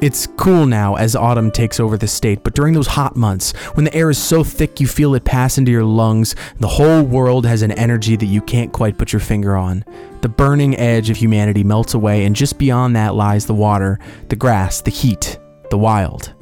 It's 0.01 0.25
cool 0.25 0.65
now 0.65 0.95
as 0.95 1.15
autumn 1.15 1.51
takes 1.51 1.79
over 1.79 1.95
the 1.95 2.07
state, 2.07 2.43
but 2.43 2.55
during 2.55 2.73
those 2.73 2.87
hot 2.87 3.15
months, 3.15 3.51
when 3.75 3.83
the 3.83 3.93
air 3.93 4.09
is 4.09 4.17
so 4.17 4.43
thick 4.43 4.79
you 4.79 4.87
feel 4.87 5.13
it 5.13 5.25
pass 5.25 5.59
into 5.59 5.71
your 5.71 5.83
lungs, 5.83 6.35
the 6.57 6.67
whole 6.67 7.03
world 7.03 7.45
has 7.45 7.61
an 7.61 7.71
energy 7.73 8.15
that 8.15 8.25
you 8.25 8.41
can't 8.41 8.73
quite 8.73 8.97
put 8.97 9.13
your 9.13 9.19
finger 9.19 9.55
on. 9.55 9.85
The 10.21 10.29
burning 10.29 10.75
edge 10.75 11.11
of 11.11 11.17
humanity 11.17 11.63
melts 11.63 11.93
away, 11.93 12.25
and 12.25 12.35
just 12.35 12.57
beyond 12.57 12.95
that 12.95 13.13
lies 13.13 13.45
the 13.45 13.53
water, 13.53 13.99
the 14.29 14.35
grass, 14.35 14.81
the 14.81 14.89
heat, 14.89 15.37
the 15.69 15.77
wild. 15.77 16.33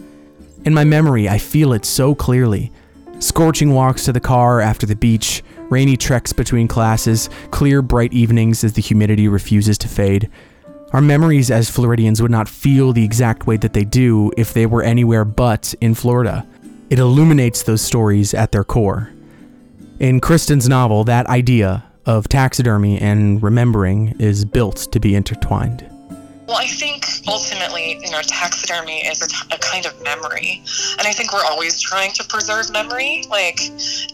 In 0.64 0.74
my 0.74 0.86
memory, 0.86 1.28
I 1.28 1.38
feel 1.38 1.74
it 1.74 1.84
so 1.84 2.16
clearly. 2.16 2.72
Scorching 3.20 3.74
walks 3.74 4.06
to 4.06 4.14
the 4.14 4.22
car 4.22 4.62
after 4.62 4.86
the 4.86 4.96
beach, 4.96 5.44
rainy 5.70 5.98
treks 5.98 6.32
between 6.32 6.70
classes, 6.70 7.30
clear, 7.52 7.82
bright 7.82 8.14
evenings 8.14 8.64
as 8.64 8.72
the 8.72 8.82
humidity 8.82 9.28
refuses 9.28 9.78
to 9.80 9.90
fade. 9.90 10.30
Our 10.92 11.02
memories 11.02 11.52
as 11.52 11.70
Floridians 11.70 12.20
would 12.20 12.32
not 12.32 12.50
feel 12.50 12.94
the 12.94 13.04
exact 13.04 13.46
way 13.46 13.58
that 13.58 13.74
they 13.74 13.84
do 13.84 14.32
if 14.38 14.54
they 14.54 14.66
were 14.66 14.82
anywhere 14.82 15.24
but 15.24 15.76
in 15.82 15.94
Florida. 15.94 16.48
It 16.90 16.98
illuminates 16.98 17.62
those 17.62 17.82
stories 17.82 18.34
at 18.34 18.52
their 18.52 18.64
core. 18.64 19.12
In 20.00 20.20
Kristen's 20.20 20.68
novel, 20.68 21.04
that 21.04 21.28
idea 21.28 21.84
of 22.08 22.28
taxidermy 22.28 23.00
and 23.00 23.42
remembering 23.44 24.16
is 24.20 24.46
built 24.46 24.88
to 24.92 25.00
be 25.00 25.14
intertwined. 25.14 25.86
Well, 26.50 26.58
I 26.58 26.66
think 26.66 27.06
ultimately, 27.28 28.00
you 28.04 28.10
know, 28.10 28.24
taxidermy 28.24 29.06
is 29.06 29.22
a, 29.22 29.58
kind 29.60 29.86
of 29.86 30.02
memory. 30.02 30.64
And 30.98 31.08
I 31.08 31.12
think 31.12 31.32
we're 31.32 31.46
always 31.46 31.80
trying 31.80 32.12
to 32.14 32.24
preserve 32.24 32.72
memory, 32.72 33.24
like 33.30 33.60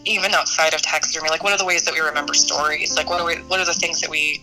even 0.04 0.34
outside 0.34 0.74
of 0.74 0.82
taxidermy. 0.82 1.30
Like, 1.30 1.42
what 1.42 1.54
are 1.54 1.56
the 1.56 1.64
ways 1.64 1.84
that 1.84 1.94
we 1.94 2.00
remember 2.00 2.34
stories? 2.34 2.94
Like, 2.94 3.08
what 3.08 3.22
are, 3.22 3.26
we, 3.26 3.36
what 3.48 3.58
are 3.58 3.64
the 3.64 3.72
things 3.72 4.02
that 4.02 4.10
we, 4.10 4.42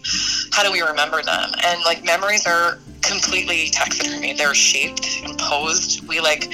how 0.52 0.63
do 0.63 0.72
we 0.72 0.82
remember 0.82 1.22
them? 1.22 1.52
And 1.63 1.84
like, 1.86 2.04
memories 2.04 2.48
are 2.48 2.80
completely 3.04 3.70
taxidermy. 3.70 4.34
They're 4.34 4.56
shaped 4.56 5.22
and 5.24 5.38
posed. 5.38 6.08
We 6.08 6.20
like 6.20 6.52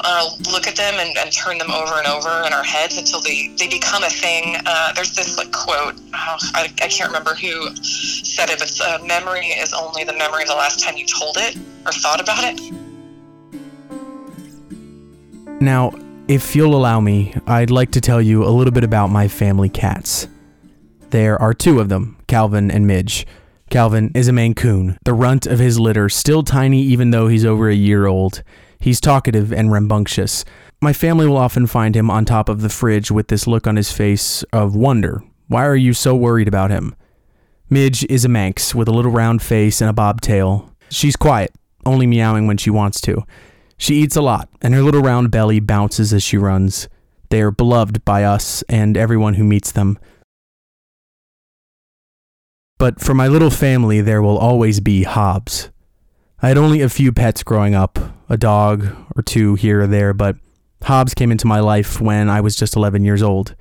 uh, 0.00 0.28
look 0.52 0.66
at 0.66 0.76
them 0.76 0.94
and, 0.98 1.16
and, 1.16 1.32
turn 1.32 1.58
them 1.58 1.70
over 1.70 1.94
and 1.94 2.06
over 2.06 2.44
in 2.46 2.52
our 2.52 2.62
heads 2.62 2.98
until 2.98 3.20
they, 3.20 3.54
they 3.58 3.68
become 3.68 4.02
a 4.02 4.10
thing. 4.10 4.56
Uh, 4.66 4.92
there's 4.92 5.14
this 5.14 5.38
like 5.38 5.52
quote, 5.52 5.94
oh, 6.14 6.36
I, 6.54 6.72
I 6.82 6.88
can't 6.88 7.08
remember 7.08 7.34
who 7.34 7.74
said 7.76 8.50
it, 8.50 8.58
but 8.58 8.78
uh, 8.80 9.04
memory 9.04 9.46
is 9.46 9.72
only 9.72 10.04
the 10.04 10.12
memory 10.12 10.42
of 10.42 10.48
the 10.48 10.54
last 10.54 10.65
time 10.72 10.96
you 10.96 11.06
told 11.06 11.36
it 11.38 11.56
or 11.86 11.92
thought 11.92 12.20
about 12.20 12.44
it. 12.44 12.60
Now, 15.60 15.92
if 16.28 16.56
you'll 16.56 16.74
allow 16.74 17.00
me, 17.00 17.34
I'd 17.46 17.70
like 17.70 17.92
to 17.92 18.00
tell 18.00 18.20
you 18.20 18.44
a 18.44 18.50
little 18.50 18.72
bit 18.72 18.84
about 18.84 19.08
my 19.08 19.28
family 19.28 19.68
cats. 19.68 20.28
There 21.10 21.40
are 21.40 21.54
two 21.54 21.78
of 21.80 21.88
them, 21.88 22.18
Calvin 22.26 22.70
and 22.70 22.86
Midge. 22.86 23.26
Calvin 23.70 24.10
is 24.14 24.28
a 24.28 24.32
Maine 24.32 24.54
Coon, 24.54 24.98
the 25.04 25.14
runt 25.14 25.46
of 25.46 25.58
his 25.58 25.78
litter, 25.78 26.08
still 26.08 26.42
tiny 26.42 26.82
even 26.82 27.10
though 27.10 27.28
he's 27.28 27.44
over 27.44 27.68
a 27.68 27.74
year 27.74 28.06
old. 28.06 28.42
He's 28.78 29.00
talkative 29.00 29.52
and 29.52 29.72
rambunctious. 29.72 30.44
My 30.80 30.92
family 30.92 31.26
will 31.26 31.36
often 31.36 31.66
find 31.66 31.96
him 31.96 32.10
on 32.10 32.24
top 32.24 32.48
of 32.48 32.60
the 32.60 32.68
fridge 32.68 33.10
with 33.10 33.28
this 33.28 33.46
look 33.46 33.66
on 33.66 33.76
his 33.76 33.90
face 33.90 34.42
of 34.52 34.76
wonder. 34.76 35.22
Why 35.48 35.64
are 35.64 35.76
you 35.76 35.94
so 35.94 36.14
worried 36.14 36.48
about 36.48 36.70
him? 36.70 36.94
Midge 37.68 38.04
is 38.08 38.24
a 38.24 38.28
Manx 38.28 38.74
with 38.74 38.86
a 38.86 38.92
little 38.92 39.10
round 39.10 39.42
face 39.42 39.80
and 39.80 39.90
a 39.90 39.92
bobtail. 39.92 40.70
She's 40.88 41.16
quiet, 41.16 41.52
only 41.84 42.06
meowing 42.06 42.46
when 42.46 42.56
she 42.56 42.70
wants 42.70 43.00
to. 43.02 43.24
She 43.76 43.96
eats 43.96 44.14
a 44.14 44.22
lot, 44.22 44.48
and 44.62 44.72
her 44.72 44.82
little 44.82 45.02
round 45.02 45.30
belly 45.30 45.58
bounces 45.58 46.12
as 46.12 46.22
she 46.22 46.38
runs. 46.38 46.88
They 47.30 47.40
are 47.40 47.50
beloved 47.50 48.04
by 48.04 48.22
us 48.22 48.62
and 48.68 48.96
everyone 48.96 49.34
who 49.34 49.44
meets 49.44 49.72
them. 49.72 49.98
But 52.78 53.00
for 53.00 53.14
my 53.14 53.26
little 53.26 53.50
family, 53.50 54.00
there 54.00 54.22
will 54.22 54.38
always 54.38 54.80
be 54.80 55.02
Hobbs. 55.02 55.70
I 56.40 56.48
had 56.48 56.58
only 56.58 56.82
a 56.82 56.88
few 56.88 57.10
pets 57.10 57.42
growing 57.42 57.74
up, 57.74 57.98
a 58.28 58.36
dog 58.36 58.94
or 59.16 59.22
two 59.22 59.56
here 59.56 59.82
or 59.82 59.86
there, 59.86 60.14
but 60.14 60.36
Hobbs 60.82 61.14
came 61.14 61.32
into 61.32 61.46
my 61.46 61.58
life 61.58 62.00
when 62.00 62.28
I 62.28 62.40
was 62.40 62.54
just 62.54 62.76
11 62.76 63.04
years 63.04 63.22
old. 63.22 63.56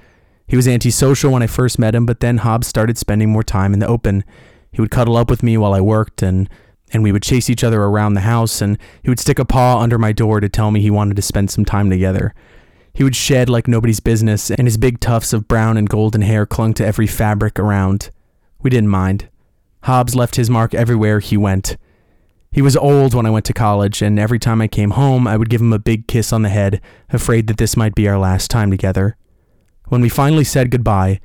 He 0.48 0.56
was 0.56 0.68
antisocial 0.68 1.32
when 1.32 1.44
I 1.44 1.48
first 1.48 1.80
met 1.80 1.96
him, 1.96 2.06
but 2.06 2.20
then 2.20 2.38
Hobbs 2.38 2.68
started 2.68 2.98
spending 2.98 3.32
more 3.32 3.44
time 3.44 3.74
in 3.74 3.80
the 3.80 3.88
open. 3.88 4.24
He 4.72 4.82
would 4.82 4.92
cuddle 4.92 5.18
up 5.18 5.30
with 5.30 5.42
me 5.42 5.58
while 5.58 5.74
I 5.74 5.82
worked, 5.82 6.22
and, 6.22 6.50
and 6.92 7.02
we 7.02 7.12
would 7.12 7.24
chase 7.24 7.50
each 7.50 7.64
other 7.64 7.82
around 7.82 8.14
the 8.14 8.22
house, 8.22 8.62
and 8.62 8.78
he 9.02 9.10
would 9.10 9.20
stick 9.20 9.40
a 9.40 9.46
paw 9.46 9.80
under 9.80 9.98
my 9.98 10.12
door 10.12 10.40
to 10.40 10.50
tell 10.50 10.70
me 10.70 10.82
he 10.82 10.92
wanted 10.92 11.16
to 11.16 11.22
spend 11.22 11.50
some 11.50 11.66
time 11.66 11.90
together. 11.90 12.34
He 12.94 13.04
would 13.04 13.16
shed 13.16 13.50
like 13.50 13.68
nobody's 13.68 14.00
business, 14.00 14.52
and 14.52 14.68
his 14.68 14.78
big 14.78 15.00
tufts 15.00 15.34
of 15.34 15.48
brown 15.48 15.78
and 15.78 15.90
golden 15.90 16.22
hair 16.22 16.46
clung 16.46 16.74
to 16.76 16.86
every 16.86 17.08
fabric 17.08 17.60
around. 17.60 18.10
We 18.62 18.70
didn't 18.70 18.90
mind. 18.90 19.30
Hobbs 19.84 20.16
left 20.16 20.36
his 20.36 20.50
mark 20.50 20.74
everywhere 20.74 21.20
he 21.20 21.38
went. 21.38 21.78
He 22.52 22.62
was 22.62 22.78
old 22.78 23.14
when 23.14 23.26
I 23.26 23.32
went 23.32 23.46
to 23.46 23.54
college, 23.54 24.02
and 24.02 24.18
every 24.18 24.40
time 24.40 24.62
I 24.62 24.68
came 24.68 24.92
home, 24.92 25.28
I 25.28 25.36
would 25.36 25.50
give 25.50 25.60
him 25.60 25.74
a 25.74 25.80
big 25.80 26.08
kiss 26.08 26.32
on 26.32 26.44
the 26.44 26.50
head, 26.50 26.82
afraid 27.10 27.48
that 27.48 27.58
this 27.58 27.76
might 27.76 27.96
be 27.96 28.08
our 28.08 28.18
last 28.18 28.50
time 28.50 28.72
together. 28.72 29.18
When 29.88 30.02
we 30.02 30.10
finally 30.10 30.44
said 30.44 30.72
goodbye, 30.72 31.20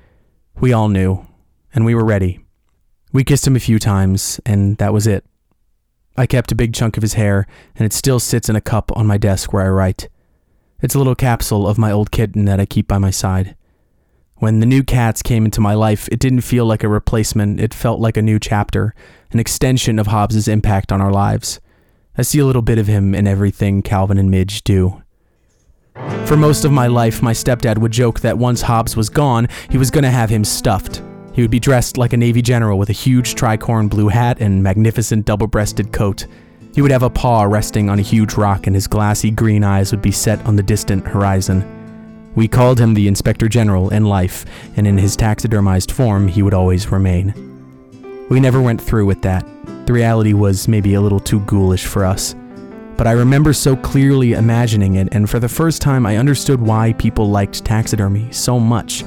we 0.61 0.73
all 0.73 0.89
knew, 0.89 1.27
and 1.75 1.85
we 1.85 1.95
were 1.95 2.05
ready. 2.05 2.41
We 3.13 3.25
kissed 3.25 3.47
him 3.47 3.57
a 3.57 3.61
few 3.61 3.79
times, 3.79 4.39
and 4.45 4.77
that 4.77 4.93
was 4.93 5.07
it. 5.07 5.25
I 6.17 6.27
kept 6.27 6.53
a 6.53 6.57
big 6.57 6.75
chunk 6.75 6.99
of 6.99 7.03
his 7.03 7.15
hair, 7.15 7.47
and 7.75 7.87
it 7.87 7.95
still 7.95 8.21
sits 8.21 8.51
in 8.51 8.57
a 8.57 8.61
cup 8.61 8.93
on 8.95 9.07
my 9.07 9.17
desk 9.17 9.53
where 9.53 9.65
I 9.65 9.71
write. 9.71 10.11
It's 10.83 10.95
a 10.95 10.99
little 10.99 11.15
capsule 11.15 11.67
of 11.67 11.79
my 11.79 11.91
old 11.91 12.11
kitten 12.11 12.45
that 12.45 12.61
I 12.61 12.67
keep 12.67 12.87
by 12.87 12.99
my 12.99 13.11
side. 13.11 13.57
When 14.37 14.61
the 14.61 14.67
new 14.67 14.83
cats 14.83 15.23
came 15.23 15.47
into 15.47 15.61
my 15.61 15.73
life, 15.73 16.09
it 16.13 16.19
didn't 16.19 16.43
feel 16.43 16.67
like 16.67 16.85
a 16.85 16.89
replacement, 16.89 17.61
it 17.61 17.73
felt 17.73 18.01
like 18.01 18.19
a 18.19 18.23
new 18.23 18.39
chapter, 18.39 18.95
an 19.33 19.39
extension 19.39 19.99
of 19.99 20.09
Hobbs's 20.09 20.49
impact 20.49 20.93
on 20.93 21.01
our 21.01 21.13
lives. 21.13 21.61
I 22.19 22.23
see 22.23 22.39
a 22.39 22.47
little 22.47 22.63
bit 22.63 22.79
of 22.79 22.87
him 22.87 23.15
in 23.15 23.27
everything 23.27 23.81
Calvin 23.81 24.19
and 24.19 24.31
Midge 24.31 24.63
do. 24.65 25.03
For 26.27 26.37
most 26.37 26.65
of 26.65 26.71
my 26.71 26.87
life, 26.87 27.23
my 27.23 27.33
stepdad 27.33 27.79
would 27.79 27.91
joke 27.91 28.21
that 28.21 28.39
once 28.39 28.63
Hobbs 28.63 28.97
was 28.97 29.09
gone, 29.09 29.49
he 29.69 29.79
was 29.79 29.91
going 29.91 30.05
to 30.05 30.11
have 30.11 30.31
him 30.31 30.45
stuffed. 30.45 31.03
He 31.33 31.43
would 31.43 31.51
be 31.51 31.59
dressed 31.59 31.97
like 31.97 32.13
a 32.13 32.17
Navy 32.17 32.43
general 32.43 32.79
with 32.79 32.89
a 32.89 32.93
huge 32.93 33.35
tricorn 33.35 33.89
blue 33.89 34.09
hat 34.09 34.41
and 34.41 34.63
magnificent 34.63 35.25
double 35.25 35.47
breasted 35.47 35.93
coat. 35.93 36.27
He 36.73 36.83
would 36.83 36.93
have 36.93 37.03
a 37.03 37.11
paw 37.11 37.43
resting 37.43 37.91
on 37.91 37.99
a 37.99 38.03
huge 38.03 38.35
rock, 38.35 38.67
and 38.67 38.77
his 38.77 38.87
glassy 38.87 39.31
green 39.31 39.65
eyes 39.65 39.91
would 39.91 40.03
be 40.03 40.13
set 40.13 40.45
on 40.47 40.55
the 40.55 40.63
distant 40.63 41.07
horizon. 41.07 41.65
We 42.37 42.47
called 42.47 42.79
him 42.79 42.95
the 42.95 43.09
Inspector 43.09 43.49
General 43.49 43.91
in 43.91 44.05
life, 44.05 44.45
and 44.77 44.87
in 44.87 44.99
his 44.99 45.17
taxidermized 45.17 45.91
form, 45.91 46.29
he 46.29 46.43
would 46.43 46.55
always 46.55 46.93
remain. 46.93 47.35
We 48.31 48.39
never 48.39 48.63
went 48.63 48.81
through 48.81 49.07
with 49.07 49.23
that. 49.23 49.45
The 49.87 49.93
reality 49.93 50.33
was 50.33 50.69
maybe 50.69 50.95
a 50.95 51.01
little 51.01 51.19
too 51.19 51.41
ghoulish 51.41 51.87
for 51.87 52.05
us. 52.05 52.37
But 53.01 53.07
I 53.07 53.13
remember 53.13 53.55
so 53.55 53.77
clearly 53.77 54.35
imagining 54.35 54.97
it, 54.97 55.09
and 55.13 55.31
for 55.31 55.39
the 55.39 55.49
first 55.49 55.81
time, 55.81 56.05
I 56.05 56.19
understood 56.19 56.61
why 56.61 56.93
people 56.93 57.31
liked 57.31 57.65
taxidermy 57.65 58.31
so 58.31 58.61
much. 58.61 59.07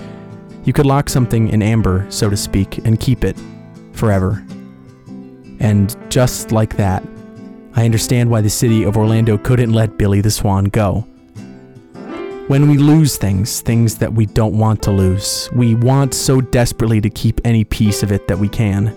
You 0.64 0.74
could 0.74 0.88
lock 0.88 1.10
something 1.10 1.50
in 1.50 1.62
amber, 1.62 2.08
so 2.10 2.28
to 2.28 2.36
speak, 2.36 2.80
and 2.88 3.00
keep 3.00 3.24
it 3.24 3.38
forever. 3.92 4.44
And 5.60 5.96
just 6.10 6.52
like 6.52 6.76
that, 6.78 7.04
I 7.76 7.86
understand 7.86 8.32
why 8.32 8.42
the 8.42 8.50
city 8.50 8.82
of 8.82 8.98
Orlando 8.98 9.38
couldn't 9.38 9.74
let 9.74 9.96
Billy 9.96 10.22
the 10.22 10.32
Swan 10.32 10.66
go. 10.66 11.02
When 12.48 12.72
we 12.72 12.80
lose 12.80 13.18
things, 13.18 13.62
things 13.62 14.00
that 14.00 14.12
we 14.12 14.26
don't 14.26 14.58
want 14.58 14.82
to 14.82 14.92
lose, 14.92 15.52
we 15.54 15.76
want 15.76 16.16
so 16.16 16.42
desperately 16.42 17.00
to 17.00 17.12
keep 17.12 17.40
any 17.46 17.64
piece 17.64 18.02
of 18.02 18.12
it 18.12 18.28
that 18.28 18.40
we 18.40 18.50
can. 18.50 18.88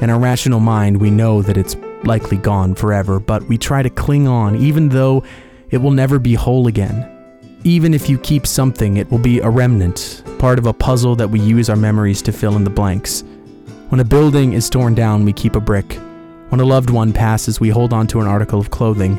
In 0.00 0.10
our 0.10 0.20
rational 0.20 0.60
mind, 0.60 1.00
we 1.00 1.10
know 1.10 1.42
that 1.42 1.56
it's 1.56 1.74
likely 2.08 2.36
gone 2.36 2.74
forever, 2.74 3.20
but 3.20 3.44
we 3.44 3.56
try 3.56 3.84
to 3.84 3.90
cling 3.90 4.26
on 4.26 4.56
even 4.56 4.88
though 4.88 5.22
it 5.70 5.78
will 5.78 5.92
never 5.92 6.18
be 6.18 6.34
whole 6.34 6.66
again. 6.66 7.14
Even 7.62 7.94
if 7.94 8.08
you 8.08 8.18
keep 8.18 8.46
something, 8.46 8.96
it 8.96 9.08
will 9.10 9.18
be 9.18 9.38
a 9.38 9.48
remnant, 9.48 10.24
part 10.38 10.58
of 10.58 10.66
a 10.66 10.72
puzzle 10.72 11.14
that 11.14 11.30
we 11.30 11.38
use 11.38 11.70
our 11.70 11.76
memories 11.76 12.22
to 12.22 12.32
fill 12.32 12.56
in 12.56 12.64
the 12.64 12.70
blanks. 12.70 13.22
When 13.90 14.00
a 14.00 14.04
building 14.04 14.54
is 14.54 14.68
torn 14.68 14.94
down, 14.94 15.24
we 15.24 15.32
keep 15.32 15.54
a 15.54 15.60
brick. 15.60 15.92
When 16.48 16.60
a 16.60 16.64
loved 16.64 16.90
one 16.90 17.12
passes, 17.12 17.60
we 17.60 17.68
hold 17.68 17.92
on 17.92 18.06
to 18.08 18.20
an 18.20 18.26
article 18.26 18.58
of 18.58 18.70
clothing. 18.70 19.16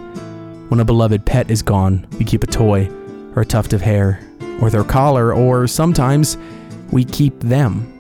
When 0.69 0.79
a 0.79 0.85
beloved 0.85 1.25
pet 1.25 1.51
is 1.51 1.61
gone, 1.61 2.07
we 2.17 2.25
keep 2.25 2.43
a 2.43 2.47
toy 2.47 2.89
or 3.35 3.43
a 3.43 3.45
tuft 3.45 3.73
of 3.73 3.81
hair, 3.81 4.19
or 4.61 4.69
their 4.69 4.83
collar, 4.83 5.33
or 5.33 5.67
sometimes 5.67 6.37
we 6.91 7.05
keep 7.05 7.39
them. 7.39 7.98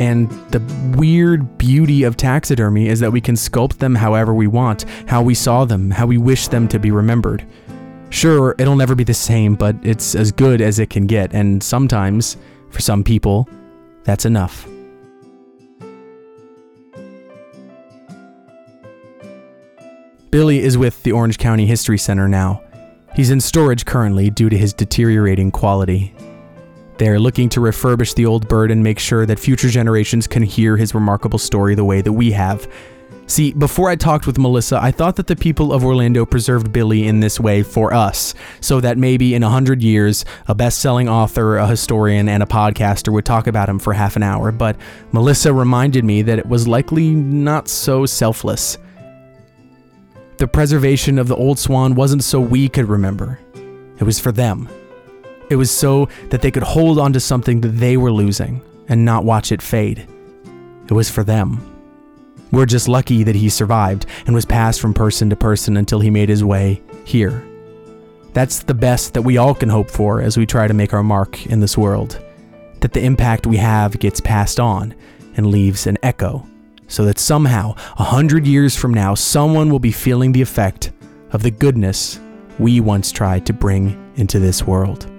And 0.00 0.30
the 0.50 0.60
weird 0.96 1.58
beauty 1.58 2.04
of 2.04 2.16
taxidermy 2.16 2.88
is 2.88 3.00
that 3.00 3.12
we 3.12 3.20
can 3.20 3.34
sculpt 3.34 3.78
them 3.78 3.94
however 3.94 4.32
we 4.32 4.46
want, 4.46 4.86
how 5.06 5.20
we 5.20 5.34
saw 5.34 5.66
them, 5.66 5.90
how 5.90 6.06
we 6.06 6.16
wish 6.16 6.48
them 6.48 6.66
to 6.68 6.78
be 6.78 6.90
remembered. 6.90 7.46
Sure, 8.08 8.54
it'll 8.58 8.76
never 8.76 8.94
be 8.94 9.04
the 9.04 9.12
same, 9.12 9.54
but 9.54 9.76
it's 9.82 10.14
as 10.14 10.32
good 10.32 10.62
as 10.62 10.78
it 10.78 10.88
can 10.88 11.06
get, 11.06 11.34
and 11.34 11.62
sometimes, 11.62 12.38
for 12.70 12.80
some 12.80 13.04
people, 13.04 13.46
that's 14.04 14.24
enough. 14.24 14.66
Billy 20.30 20.60
is 20.60 20.78
with 20.78 21.02
the 21.02 21.12
Orange 21.12 21.36
County 21.36 21.66
History 21.66 21.98
Center 21.98 22.26
now. 22.26 22.62
He's 23.14 23.30
in 23.30 23.40
storage 23.40 23.84
currently 23.84 24.30
due 24.30 24.48
to 24.48 24.56
his 24.56 24.72
deteriorating 24.72 25.50
quality. 25.50 26.14
They 27.00 27.08
are 27.08 27.18
looking 27.18 27.48
to 27.50 27.60
refurbish 27.60 28.14
the 28.14 28.26
old 28.26 28.46
bird 28.46 28.70
and 28.70 28.82
make 28.82 28.98
sure 28.98 29.24
that 29.24 29.38
future 29.38 29.70
generations 29.70 30.26
can 30.26 30.42
hear 30.42 30.76
his 30.76 30.94
remarkable 30.94 31.38
story 31.38 31.74
the 31.74 31.82
way 31.82 32.02
that 32.02 32.12
we 32.12 32.32
have. 32.32 32.70
See, 33.26 33.54
before 33.54 33.88
I 33.88 33.96
talked 33.96 34.26
with 34.26 34.36
Melissa, 34.36 34.78
I 34.82 34.90
thought 34.90 35.16
that 35.16 35.26
the 35.26 35.34
people 35.34 35.72
of 35.72 35.82
Orlando 35.82 36.26
preserved 36.26 36.72
Billy 36.72 37.08
in 37.08 37.20
this 37.20 37.40
way 37.40 37.62
for 37.62 37.94
us, 37.94 38.34
so 38.60 38.82
that 38.82 38.98
maybe 38.98 39.34
in 39.34 39.42
a 39.42 39.48
hundred 39.48 39.82
years, 39.82 40.26
a 40.46 40.54
best 40.54 40.80
selling 40.80 41.08
author, 41.08 41.56
a 41.56 41.66
historian, 41.66 42.28
and 42.28 42.42
a 42.42 42.46
podcaster 42.46 43.10
would 43.10 43.24
talk 43.24 43.46
about 43.46 43.70
him 43.70 43.78
for 43.78 43.94
half 43.94 44.14
an 44.16 44.22
hour. 44.22 44.52
But 44.52 44.76
Melissa 45.10 45.54
reminded 45.54 46.04
me 46.04 46.20
that 46.20 46.38
it 46.38 46.46
was 46.46 46.68
likely 46.68 47.14
not 47.14 47.66
so 47.68 48.04
selfless. 48.04 48.76
The 50.36 50.46
preservation 50.46 51.18
of 51.18 51.28
the 51.28 51.36
old 51.36 51.58
swan 51.58 51.94
wasn't 51.94 52.24
so 52.24 52.42
we 52.42 52.68
could 52.68 52.90
remember, 52.90 53.40
it 53.98 54.04
was 54.04 54.20
for 54.20 54.32
them. 54.32 54.68
It 55.50 55.56
was 55.56 55.70
so 55.70 56.08
that 56.30 56.42
they 56.42 56.52
could 56.52 56.62
hold 56.62 56.98
on 56.98 57.12
to 57.12 57.20
something 57.20 57.60
that 57.60 57.68
they 57.68 57.96
were 57.96 58.12
losing 58.12 58.62
and 58.88 59.04
not 59.04 59.24
watch 59.24 59.50
it 59.50 59.60
fade. 59.60 60.06
It 60.88 60.92
was 60.92 61.10
for 61.10 61.24
them. 61.24 61.66
We're 62.52 62.66
just 62.66 62.88
lucky 62.88 63.24
that 63.24 63.34
he 63.34 63.48
survived 63.48 64.06
and 64.26 64.34
was 64.34 64.44
passed 64.44 64.80
from 64.80 64.94
person 64.94 65.28
to 65.30 65.36
person 65.36 65.76
until 65.76 66.00
he 66.00 66.10
made 66.10 66.28
his 66.28 66.42
way 66.42 66.80
here. 67.04 67.44
That's 68.32 68.62
the 68.62 68.74
best 68.74 69.14
that 69.14 69.22
we 69.22 69.38
all 69.38 69.54
can 69.54 69.68
hope 69.68 69.90
for 69.90 70.20
as 70.20 70.36
we 70.36 70.46
try 70.46 70.68
to 70.68 70.74
make 70.74 70.94
our 70.94 71.02
mark 71.02 71.46
in 71.46 71.60
this 71.60 71.76
world. 71.76 72.22
That 72.80 72.92
the 72.92 73.04
impact 73.04 73.46
we 73.46 73.56
have 73.56 73.98
gets 73.98 74.20
passed 74.20 74.60
on 74.60 74.94
and 75.36 75.46
leaves 75.46 75.86
an 75.86 75.98
echo 76.02 76.46
so 76.86 77.04
that 77.04 77.18
somehow, 77.18 77.74
a 77.98 78.04
hundred 78.04 78.46
years 78.46 78.76
from 78.76 78.92
now, 78.92 79.14
someone 79.14 79.70
will 79.70 79.78
be 79.78 79.92
feeling 79.92 80.32
the 80.32 80.42
effect 80.42 80.92
of 81.32 81.42
the 81.42 81.50
goodness 81.50 82.20
we 82.58 82.80
once 82.80 83.12
tried 83.12 83.46
to 83.46 83.52
bring 83.52 84.12
into 84.16 84.38
this 84.40 84.64
world. 84.64 85.10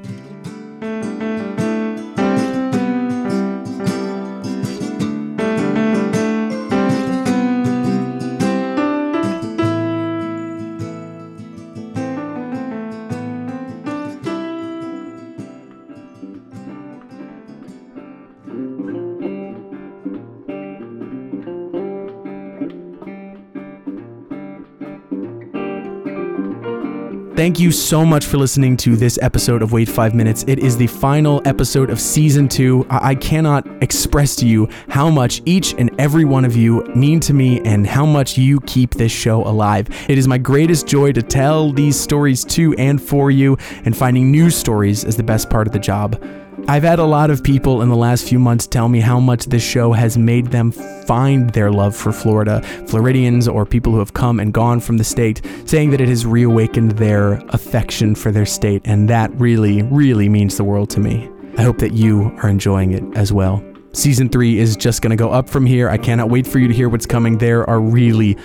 Thank 27.42 27.60
you 27.60 27.72
so 27.72 28.06
much 28.06 28.28
for 28.28 28.38
listening 28.38 28.78
to 28.78 28.96
this 28.96 29.18
episode 29.20 29.64
of 29.64 29.72
Wait 29.72 29.90
5 29.90 30.14
Minutes. 30.14 30.46
It 30.48 30.60
is 30.60 30.78
the 30.78 30.86
final 30.86 31.42
episode 31.44 31.90
of 31.90 32.00
season 32.00 32.48
two. 32.48 32.86
I 32.88 33.16
cannot 33.16 33.66
express 33.82 34.36
to 34.36 34.48
you 34.48 34.70
how 34.90 35.10
much 35.10 35.42
each 35.46 35.74
and 35.74 35.90
every 36.00 36.24
one 36.24 36.46
of 36.46 36.56
you 36.56 36.84
mean 36.94 37.20
to 37.22 37.34
me 37.34 37.60
and 37.62 37.88
how 37.88 38.06
much 38.06 38.38
you 38.38 38.60
keep 38.68 38.94
this 38.94 39.12
show 39.12 39.44
alive. 39.44 39.88
It 40.08 40.20
is 40.20 40.28
my 40.28 40.38
greatest 40.38 40.86
joy 40.86 41.14
to 41.14 41.24
tell 41.24 41.74
these 41.74 42.00
stories 42.00 42.46
to 42.46 42.76
and 42.76 43.02
for 43.02 43.32
you, 43.32 43.58
and 43.86 43.98
finding 43.98 44.30
new 44.30 44.52
stories 44.52 45.04
is 45.04 45.18
the 45.18 45.24
best 45.24 45.50
part 45.50 45.66
of 45.66 45.74
the 45.74 45.80
job. 45.80 46.24
I've 46.68 46.84
had 46.84 47.00
a 47.00 47.06
lot 47.06 47.30
of 47.30 47.44
people 47.44 47.82
in 47.82 47.90
the 47.90 47.96
last 47.96 48.28
few 48.28 48.40
months 48.40 48.66
tell 48.66 48.88
me 48.88 49.02
how 49.02 49.20
much 49.20 49.46
this 49.46 49.64
show 49.64 49.92
has 49.94 50.18
made 50.18 50.48
them 50.48 50.72
find 50.72 51.50
their 51.50 51.72
love 51.72 51.96
for 51.96 52.12
Florida, 52.12 52.62
Floridians 52.88 53.48
or 53.48 53.66
people 53.66 53.92
who 53.92 54.00
have 54.00 54.14
come 54.14 54.40
and 54.40 54.54
gone 54.54 54.80
from 54.80 54.98
the 54.98 55.04
state, 55.04 55.42
saying 55.66 55.90
that 55.90 56.00
it 56.00 56.08
has 56.08 56.26
reawakened 56.26 56.92
their 56.92 57.34
affection 57.50 58.16
for 58.16 58.32
their 58.32 58.46
state, 58.46 58.82
and 58.86 59.10
that 59.10 59.32
really, 59.34 59.84
really 59.84 60.30
means 60.30 60.58
the 60.58 60.64
world 60.64 60.90
to 60.92 61.00
me. 61.00 61.30
I 61.58 61.64
hope 61.64 61.80
that 61.80 61.94
you 61.94 62.32
are 62.42 62.50
enjoying 62.50 62.92
it 62.92 63.04
as 63.18 63.34
well. 63.34 63.64
Season 63.94 64.30
3 64.30 64.58
is 64.58 64.78
just 64.78 65.02
going 65.02 65.12
to 65.12 65.18
go 65.18 65.32
up 65.32 65.50
from 65.50 65.66
here. 65.66 65.90
I 65.90 65.98
cannot 65.98 66.30
wait 66.30 66.48
for 66.48 66.60
you 66.60 66.68
to 66.70 66.74
hear 66.74 66.88
what's 66.88 67.06
coming. 67.06 67.40
There 67.40 67.70
are 67.70 67.82
really 67.82 68.38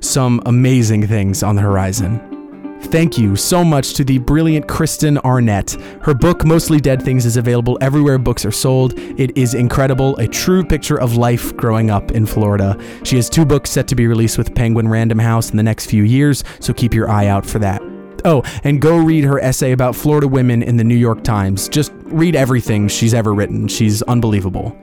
some 0.00 0.40
amazing 0.46 1.06
things 1.06 1.42
on 1.42 1.56
the 1.56 1.62
horizon. 1.62 2.35
Thank 2.84 3.18
you 3.18 3.36
so 3.36 3.64
much 3.64 3.94
to 3.94 4.04
the 4.04 4.18
brilliant 4.18 4.68
Kristen 4.68 5.18
Arnett. 5.18 5.72
Her 6.02 6.14
book, 6.14 6.44
Mostly 6.44 6.78
Dead 6.78 7.02
Things, 7.02 7.26
is 7.26 7.36
available 7.36 7.76
everywhere 7.80 8.18
books 8.18 8.44
are 8.44 8.52
sold. 8.52 8.96
It 8.96 9.36
is 9.36 9.54
incredible, 9.54 10.16
a 10.16 10.28
true 10.28 10.64
picture 10.64 10.98
of 11.00 11.16
life 11.16 11.56
growing 11.56 11.90
up 11.90 12.12
in 12.12 12.26
Florida. 12.26 12.78
She 13.02 13.16
has 13.16 13.28
two 13.28 13.44
books 13.44 13.70
set 13.70 13.88
to 13.88 13.94
be 13.94 14.06
released 14.06 14.38
with 14.38 14.54
Penguin 14.54 14.88
Random 14.88 15.18
House 15.18 15.50
in 15.50 15.56
the 15.56 15.62
next 15.62 15.86
few 15.86 16.04
years, 16.04 16.44
so 16.60 16.72
keep 16.72 16.94
your 16.94 17.10
eye 17.10 17.26
out 17.26 17.44
for 17.44 17.58
that. 17.58 17.82
Oh, 18.24 18.42
and 18.64 18.80
go 18.80 18.96
read 18.96 19.24
her 19.24 19.40
essay 19.40 19.72
about 19.72 19.94
Florida 19.94 20.26
women 20.26 20.62
in 20.62 20.76
the 20.76 20.84
New 20.84 20.96
York 20.96 21.22
Times. 21.22 21.68
Just 21.68 21.92
read 22.04 22.34
everything 22.34 22.88
she's 22.88 23.14
ever 23.14 23.34
written. 23.34 23.68
She's 23.68 24.02
unbelievable. 24.02 24.76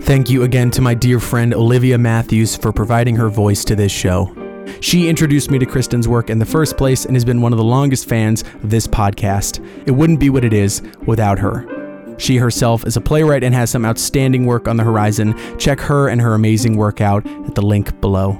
Thank 0.00 0.30
you 0.30 0.42
again 0.44 0.70
to 0.70 0.80
my 0.80 0.94
dear 0.94 1.20
friend 1.20 1.52
Olivia 1.52 1.98
Matthews 1.98 2.56
for 2.56 2.72
providing 2.72 3.16
her 3.16 3.28
voice 3.28 3.64
to 3.64 3.76
this 3.76 3.92
show. 3.92 4.37
She 4.80 5.08
introduced 5.08 5.50
me 5.50 5.58
to 5.58 5.66
Kristen's 5.66 6.08
work 6.08 6.30
in 6.30 6.38
the 6.38 6.46
first 6.46 6.76
place 6.76 7.04
and 7.04 7.14
has 7.14 7.24
been 7.24 7.40
one 7.40 7.52
of 7.52 7.58
the 7.58 7.64
longest 7.64 8.08
fans 8.08 8.42
of 8.62 8.70
this 8.70 8.86
podcast. 8.86 9.64
It 9.86 9.92
wouldn't 9.92 10.20
be 10.20 10.30
what 10.30 10.44
it 10.44 10.52
is 10.52 10.82
without 11.06 11.38
her. 11.38 11.66
She 12.18 12.36
herself 12.36 12.86
is 12.86 12.96
a 12.96 13.00
playwright 13.00 13.44
and 13.44 13.54
has 13.54 13.70
some 13.70 13.84
outstanding 13.84 14.44
work 14.44 14.66
on 14.66 14.76
the 14.76 14.84
horizon. 14.84 15.34
Check 15.58 15.80
her 15.80 16.08
and 16.08 16.20
her 16.20 16.34
amazing 16.34 16.76
work 16.76 17.00
out 17.00 17.26
at 17.26 17.54
the 17.54 17.62
link 17.62 18.00
below. 18.00 18.32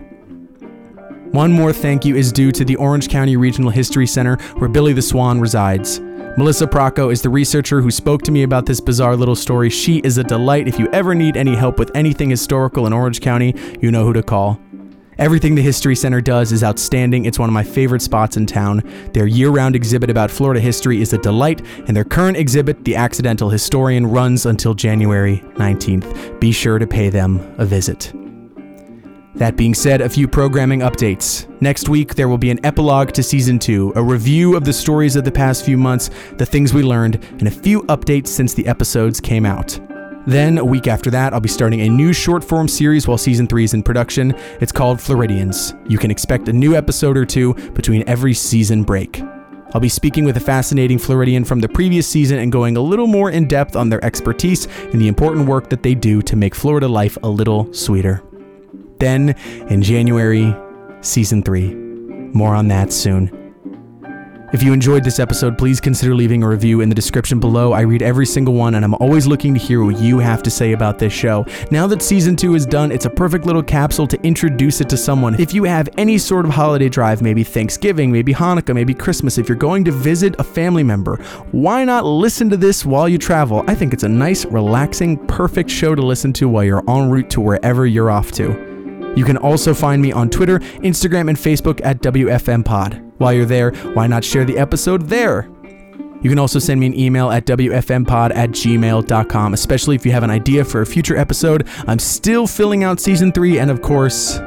One 1.31 1.53
more 1.53 1.73
thank 1.73 2.05
you 2.05 2.17
is 2.17 2.33
due 2.33 2.51
to 2.53 2.65
the 2.65 2.77
Orange 2.77 3.09
County 3.09 3.37
Regional 3.37 3.71
History 3.71 4.07
Center, 4.07 4.37
where 4.57 4.69
Billy 4.69 4.95
the 4.95 5.03
Swan 5.03 5.41
resides. 5.41 6.01
Melissa 6.39 6.67
Procco 6.67 7.13
is 7.13 7.21
the 7.21 7.29
researcher 7.29 7.81
who 7.81 7.91
spoke 7.91 8.23
to 8.23 8.33
me 8.33 8.45
about 8.45 8.65
this 8.65 8.81
bizarre 8.81 9.17
little 9.17 9.37
story. 9.37 9.69
She 9.69 9.99
is 9.99 10.19
a 10.19 10.25
delight. 10.25 10.69
If 10.69 10.79
you 10.79 10.89
ever 10.93 11.15
need 11.15 11.37
any 11.37 11.55
help 11.55 11.79
with 11.79 11.91
anything 11.95 12.31
historical 12.31 12.87
in 12.87 12.93
Orange 12.93 13.21
County, 13.21 13.55
you 13.81 13.91
know 13.91 14.05
who 14.05 14.13
to 14.13 14.23
call. 14.23 14.59
Everything 15.19 15.57
the 15.57 15.63
History 15.63 15.97
Center 15.97 16.21
does 16.21 16.53
is 16.53 16.63
outstanding. 16.63 17.25
It's 17.25 17.41
one 17.41 17.49
of 17.49 17.53
my 17.53 17.65
favorite 17.65 18.03
spots 18.03 18.37
in 18.37 18.47
town. 18.47 18.85
Their 19.13 19.27
year 19.27 19.51
round 19.51 19.75
exhibit 19.75 20.11
about 20.11 20.31
Florida 20.31 20.61
history 20.61 21.03
is 21.03 21.13
a 21.13 21.19
delight, 21.19 21.61
and 21.89 21.97
their 21.97 22.05
current 22.05 22.37
exhibit, 22.37 22.85
The 22.85 22.95
Accidental 22.95 23.51
Historian, 23.51 24.07
runs 24.07 24.47
until 24.47 24.75
January 24.75 25.39
19th. 25.55 26.39
Be 26.39 26.53
sure 26.53 26.79
to 26.79 26.87
pay 26.87 27.11
them 27.11 27.41
a 27.59 27.67
visit. 27.67 28.13
That 29.35 29.57
being 29.57 29.75
said, 29.75 30.01
a 30.01 30.09
few 30.09 30.29
programming 30.29 30.81
updates. 30.81 31.49
Next 31.61 31.89
week, 31.89 32.15
there 32.15 32.29
will 32.29 32.39
be 32.39 32.51
an 32.51 32.65
epilogue 32.65 33.11
to 33.15 33.23
season 33.25 33.59
two, 33.59 33.93
a 33.97 34.03
review 34.03 34.57
of 34.57 34.65
the 34.65 34.73
stories 34.73 35.17
of 35.17 35.25
the 35.25 35.33
past 35.33 35.65
few 35.65 35.77
months, 35.77 36.11
the 36.37 36.47
things 36.47 36.73
we 36.73 36.85
learned, 36.85 37.17
and 37.39 37.49
a 37.49 37.51
few 37.51 37.83
updates 37.85 38.29
since 38.29 38.55
the 38.55 38.69
episodes 38.69 39.21
came 39.21 39.45
out. 39.45 39.81
Then, 40.29 40.59
a 40.59 40.65
week 40.65 40.89
after 40.89 41.11
that, 41.13 41.33
I'll 41.33 41.41
be 41.41 41.49
starting 41.49 41.81
a 41.81 41.89
new 41.89 42.13
short 42.13 42.45
form 42.45 42.69
series 42.69 43.09
while 43.09 43.17
season 43.17 43.47
three 43.47 43.65
is 43.65 43.73
in 43.73 43.83
production. 43.83 44.35
It's 44.61 44.73
called 44.73 45.01
Floridians. 45.01 45.73
You 45.87 45.97
can 45.97 46.11
expect 46.11 46.51
a 46.51 46.53
new 46.53 46.75
episode 46.77 47.17
or 47.17 47.25
two 47.25 47.55
between 47.73 48.05
every 48.07 48.35
season 48.35 48.83
break. 48.83 49.23
I'll 49.73 49.81
be 49.81 49.89
speaking 49.89 50.27
with 50.27 50.37
a 50.37 50.41
fascinating 50.41 50.99
Floridian 50.99 51.47
from 51.47 51.61
the 51.61 51.69
previous 51.71 52.07
season 52.07 52.41
and 52.41 52.53
going 52.53 52.77
a 52.77 52.81
little 52.83 53.07
more 53.07 53.31
in 53.31 53.49
depth 53.49 53.75
on 53.75 53.89
their 53.89 54.05
expertise 54.05 54.67
and 54.93 55.01
the 55.01 55.09
important 55.09 55.49
work 55.49 55.71
that 55.71 55.83
they 55.83 55.95
do 55.95 56.21
to 56.21 56.37
make 56.37 56.55
Florida 56.55 56.89
life 56.89 57.17
a 57.23 57.29
little 57.31 57.73
sweeter. 57.73 58.23
Then, 58.99 59.31
in 59.71 59.81
January, 59.81 60.55
season 61.01 61.43
three. 61.43 61.75
More 61.75 62.55
on 62.55 62.69
that 62.69 62.93
soon. 62.93 63.48
If 64.51 64.63
you 64.63 64.73
enjoyed 64.73 65.05
this 65.05 65.21
episode, 65.21 65.59
please 65.59 65.79
consider 65.79 66.15
leaving 66.15 66.43
a 66.43 66.49
review 66.49 66.81
in 66.81 66.89
the 66.89 66.95
description 66.95 67.39
below. 67.39 67.75
I 67.75 67.83
read 67.83 68.01
every 68.01 68.25
single 68.25 68.55
one, 68.55 68.77
and 68.77 68.85
I'm 68.85 68.95
always 68.95 69.27
looking 69.27 69.53
to 69.53 69.61
hear 69.61 69.85
what 69.85 69.99
you 69.99 70.21
have 70.21 70.43
to 70.45 70.51
say 70.51 70.73
about 70.73 70.99
this 70.99 71.13
show. 71.13 71.45
Now 71.71 71.87
that 71.89 72.01
season 72.01 72.35
two 72.35 72.55
is 72.55 72.65
done, 72.65 72.91
it's 72.91 73.05
a 73.05 73.11
perfect 73.11 73.45
little 73.45 73.63
capsule 73.63 74.07
to 74.07 74.19
introduce 74.23 74.81
it 74.81 74.89
to 74.89 74.97
someone. 74.97 75.39
If 75.39 75.53
you 75.53 75.65
have 75.65 75.91
any 75.99 76.17
sort 76.17 76.47
of 76.47 76.51
holiday 76.51 76.89
drive, 76.89 77.21
maybe 77.21 77.45
Thanksgiving, 77.45 78.11
maybe 78.11 78.33
Hanukkah, 78.33 78.75
maybe 78.75 78.95
Christmas, 78.95 79.37
if 79.37 79.51
you're 79.51 79.59
going 79.59 79.85
to 79.85 79.93
visit 79.93 80.35
a 80.39 80.45
family 80.45 80.83
member, 80.83 81.17
why 81.53 81.85
not 81.85 82.07
listen 82.07 82.49
to 82.49 82.57
this 82.57 82.87
while 82.87 83.07
you 83.07 83.19
travel? 83.19 83.65
I 83.69 83.75
think 83.75 83.93
it's 83.93 84.05
a 84.05 84.09
nice, 84.09 84.47
relaxing, 84.47 85.19
perfect 85.27 85.69
show 85.69 85.95
to 85.95 86.01
listen 86.01 86.33
to 86.33 86.49
while 86.49 86.65
you're 86.65 86.83
en 86.89 87.11
route 87.11 87.29
to 87.31 87.43
wherever 87.43 87.85
you're 87.87 88.11
off 88.11 88.33
to. 88.33 88.78
You 89.17 89.25
can 89.25 89.37
also 89.37 89.75
find 89.75 90.01
me 90.01 90.13
on 90.13 90.31
Twitter, 90.31 90.59
Instagram, 90.59 91.29
and 91.29 91.39
Facebook 91.39 91.81
at 91.85 92.01
WFMPod. 92.03 93.13
While 93.19 93.33
you're 93.33 93.47
there, 93.47 93.73
why 93.95 94.07
not 94.07 94.25
share 94.25 94.45
the 94.45 94.59
episode 94.59 95.09
there? 95.09 95.49
You 96.21 96.31
can 96.31 96.39
also 96.39 96.59
send 96.59 96.81
me 96.81 96.87
an 96.87 96.99
email 96.99 97.31
at 97.31 97.47
WFMpod 97.47 98.35
at 98.35 98.51
gmail.com, 98.51 99.55
especially 99.55 99.95
if 99.95 100.05
you 100.05 100.13
have 100.13 100.25
an 100.25 100.31
idea 100.31 100.65
for 100.65 100.83
a 100.83 100.87
future 100.87 101.17
episode. 101.17 101.69
I'm 101.87 101.99
still 101.99 102.47
filling 102.47 102.83
out 102.83 102.99
season 102.99 103.33
three 103.33 103.59
and, 103.59 103.71
of 103.71 103.83
course, 103.83 104.41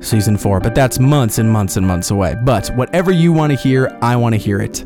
season 0.00 0.36
four, 0.36 0.58
but 0.60 0.74
that's 0.74 0.98
months 0.98 1.38
and 1.38 1.50
months 1.50 1.76
and 1.76 1.86
months 1.86 2.10
away. 2.10 2.36
But 2.44 2.68
whatever 2.76 3.12
you 3.12 3.32
want 3.32 3.52
to 3.52 3.58
hear, 3.58 3.96
I 4.02 4.16
want 4.16 4.34
to 4.34 4.40
hear 4.40 4.60
it. 4.60 4.84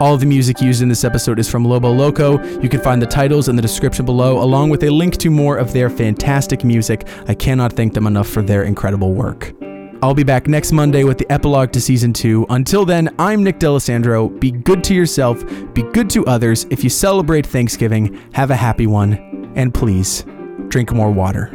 All 0.00 0.14
of 0.14 0.20
the 0.20 0.26
music 0.26 0.60
used 0.60 0.80
in 0.80 0.88
this 0.88 1.02
episode 1.02 1.40
is 1.40 1.50
from 1.50 1.64
Lobo 1.64 1.90
Loco. 1.90 2.40
You 2.60 2.68
can 2.68 2.80
find 2.80 3.02
the 3.02 3.06
titles 3.06 3.48
in 3.48 3.56
the 3.56 3.62
description 3.62 4.04
below, 4.04 4.40
along 4.40 4.70
with 4.70 4.84
a 4.84 4.90
link 4.90 5.16
to 5.16 5.28
more 5.28 5.56
of 5.56 5.72
their 5.72 5.90
fantastic 5.90 6.62
music. 6.62 7.08
I 7.26 7.34
cannot 7.34 7.72
thank 7.72 7.94
them 7.94 8.06
enough 8.06 8.28
for 8.28 8.40
their 8.40 8.62
incredible 8.62 9.12
work. 9.12 9.52
I'll 10.00 10.14
be 10.14 10.22
back 10.22 10.46
next 10.46 10.70
Monday 10.70 11.02
with 11.02 11.18
the 11.18 11.30
epilogue 11.32 11.72
to 11.72 11.80
season 11.80 12.12
two. 12.12 12.46
Until 12.48 12.84
then, 12.84 13.12
I'm 13.18 13.42
Nick 13.42 13.58
D'Alessandro. 13.58 14.28
Be 14.28 14.52
good 14.52 14.84
to 14.84 14.94
yourself, 14.94 15.42
be 15.74 15.82
good 15.82 16.08
to 16.10 16.24
others. 16.26 16.64
If 16.70 16.84
you 16.84 16.90
celebrate 16.90 17.44
Thanksgiving, 17.44 18.20
have 18.34 18.52
a 18.52 18.56
happy 18.56 18.86
one, 18.86 19.52
and 19.56 19.74
please 19.74 20.24
drink 20.68 20.92
more 20.92 21.10
water. 21.10 21.50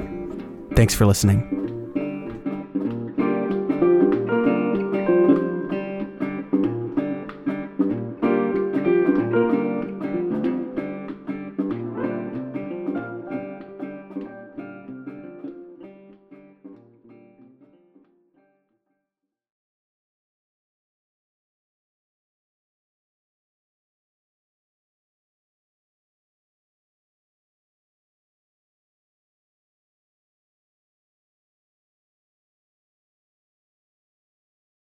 Thanks 0.75 0.93
for 0.93 1.05
listening. 1.05 1.62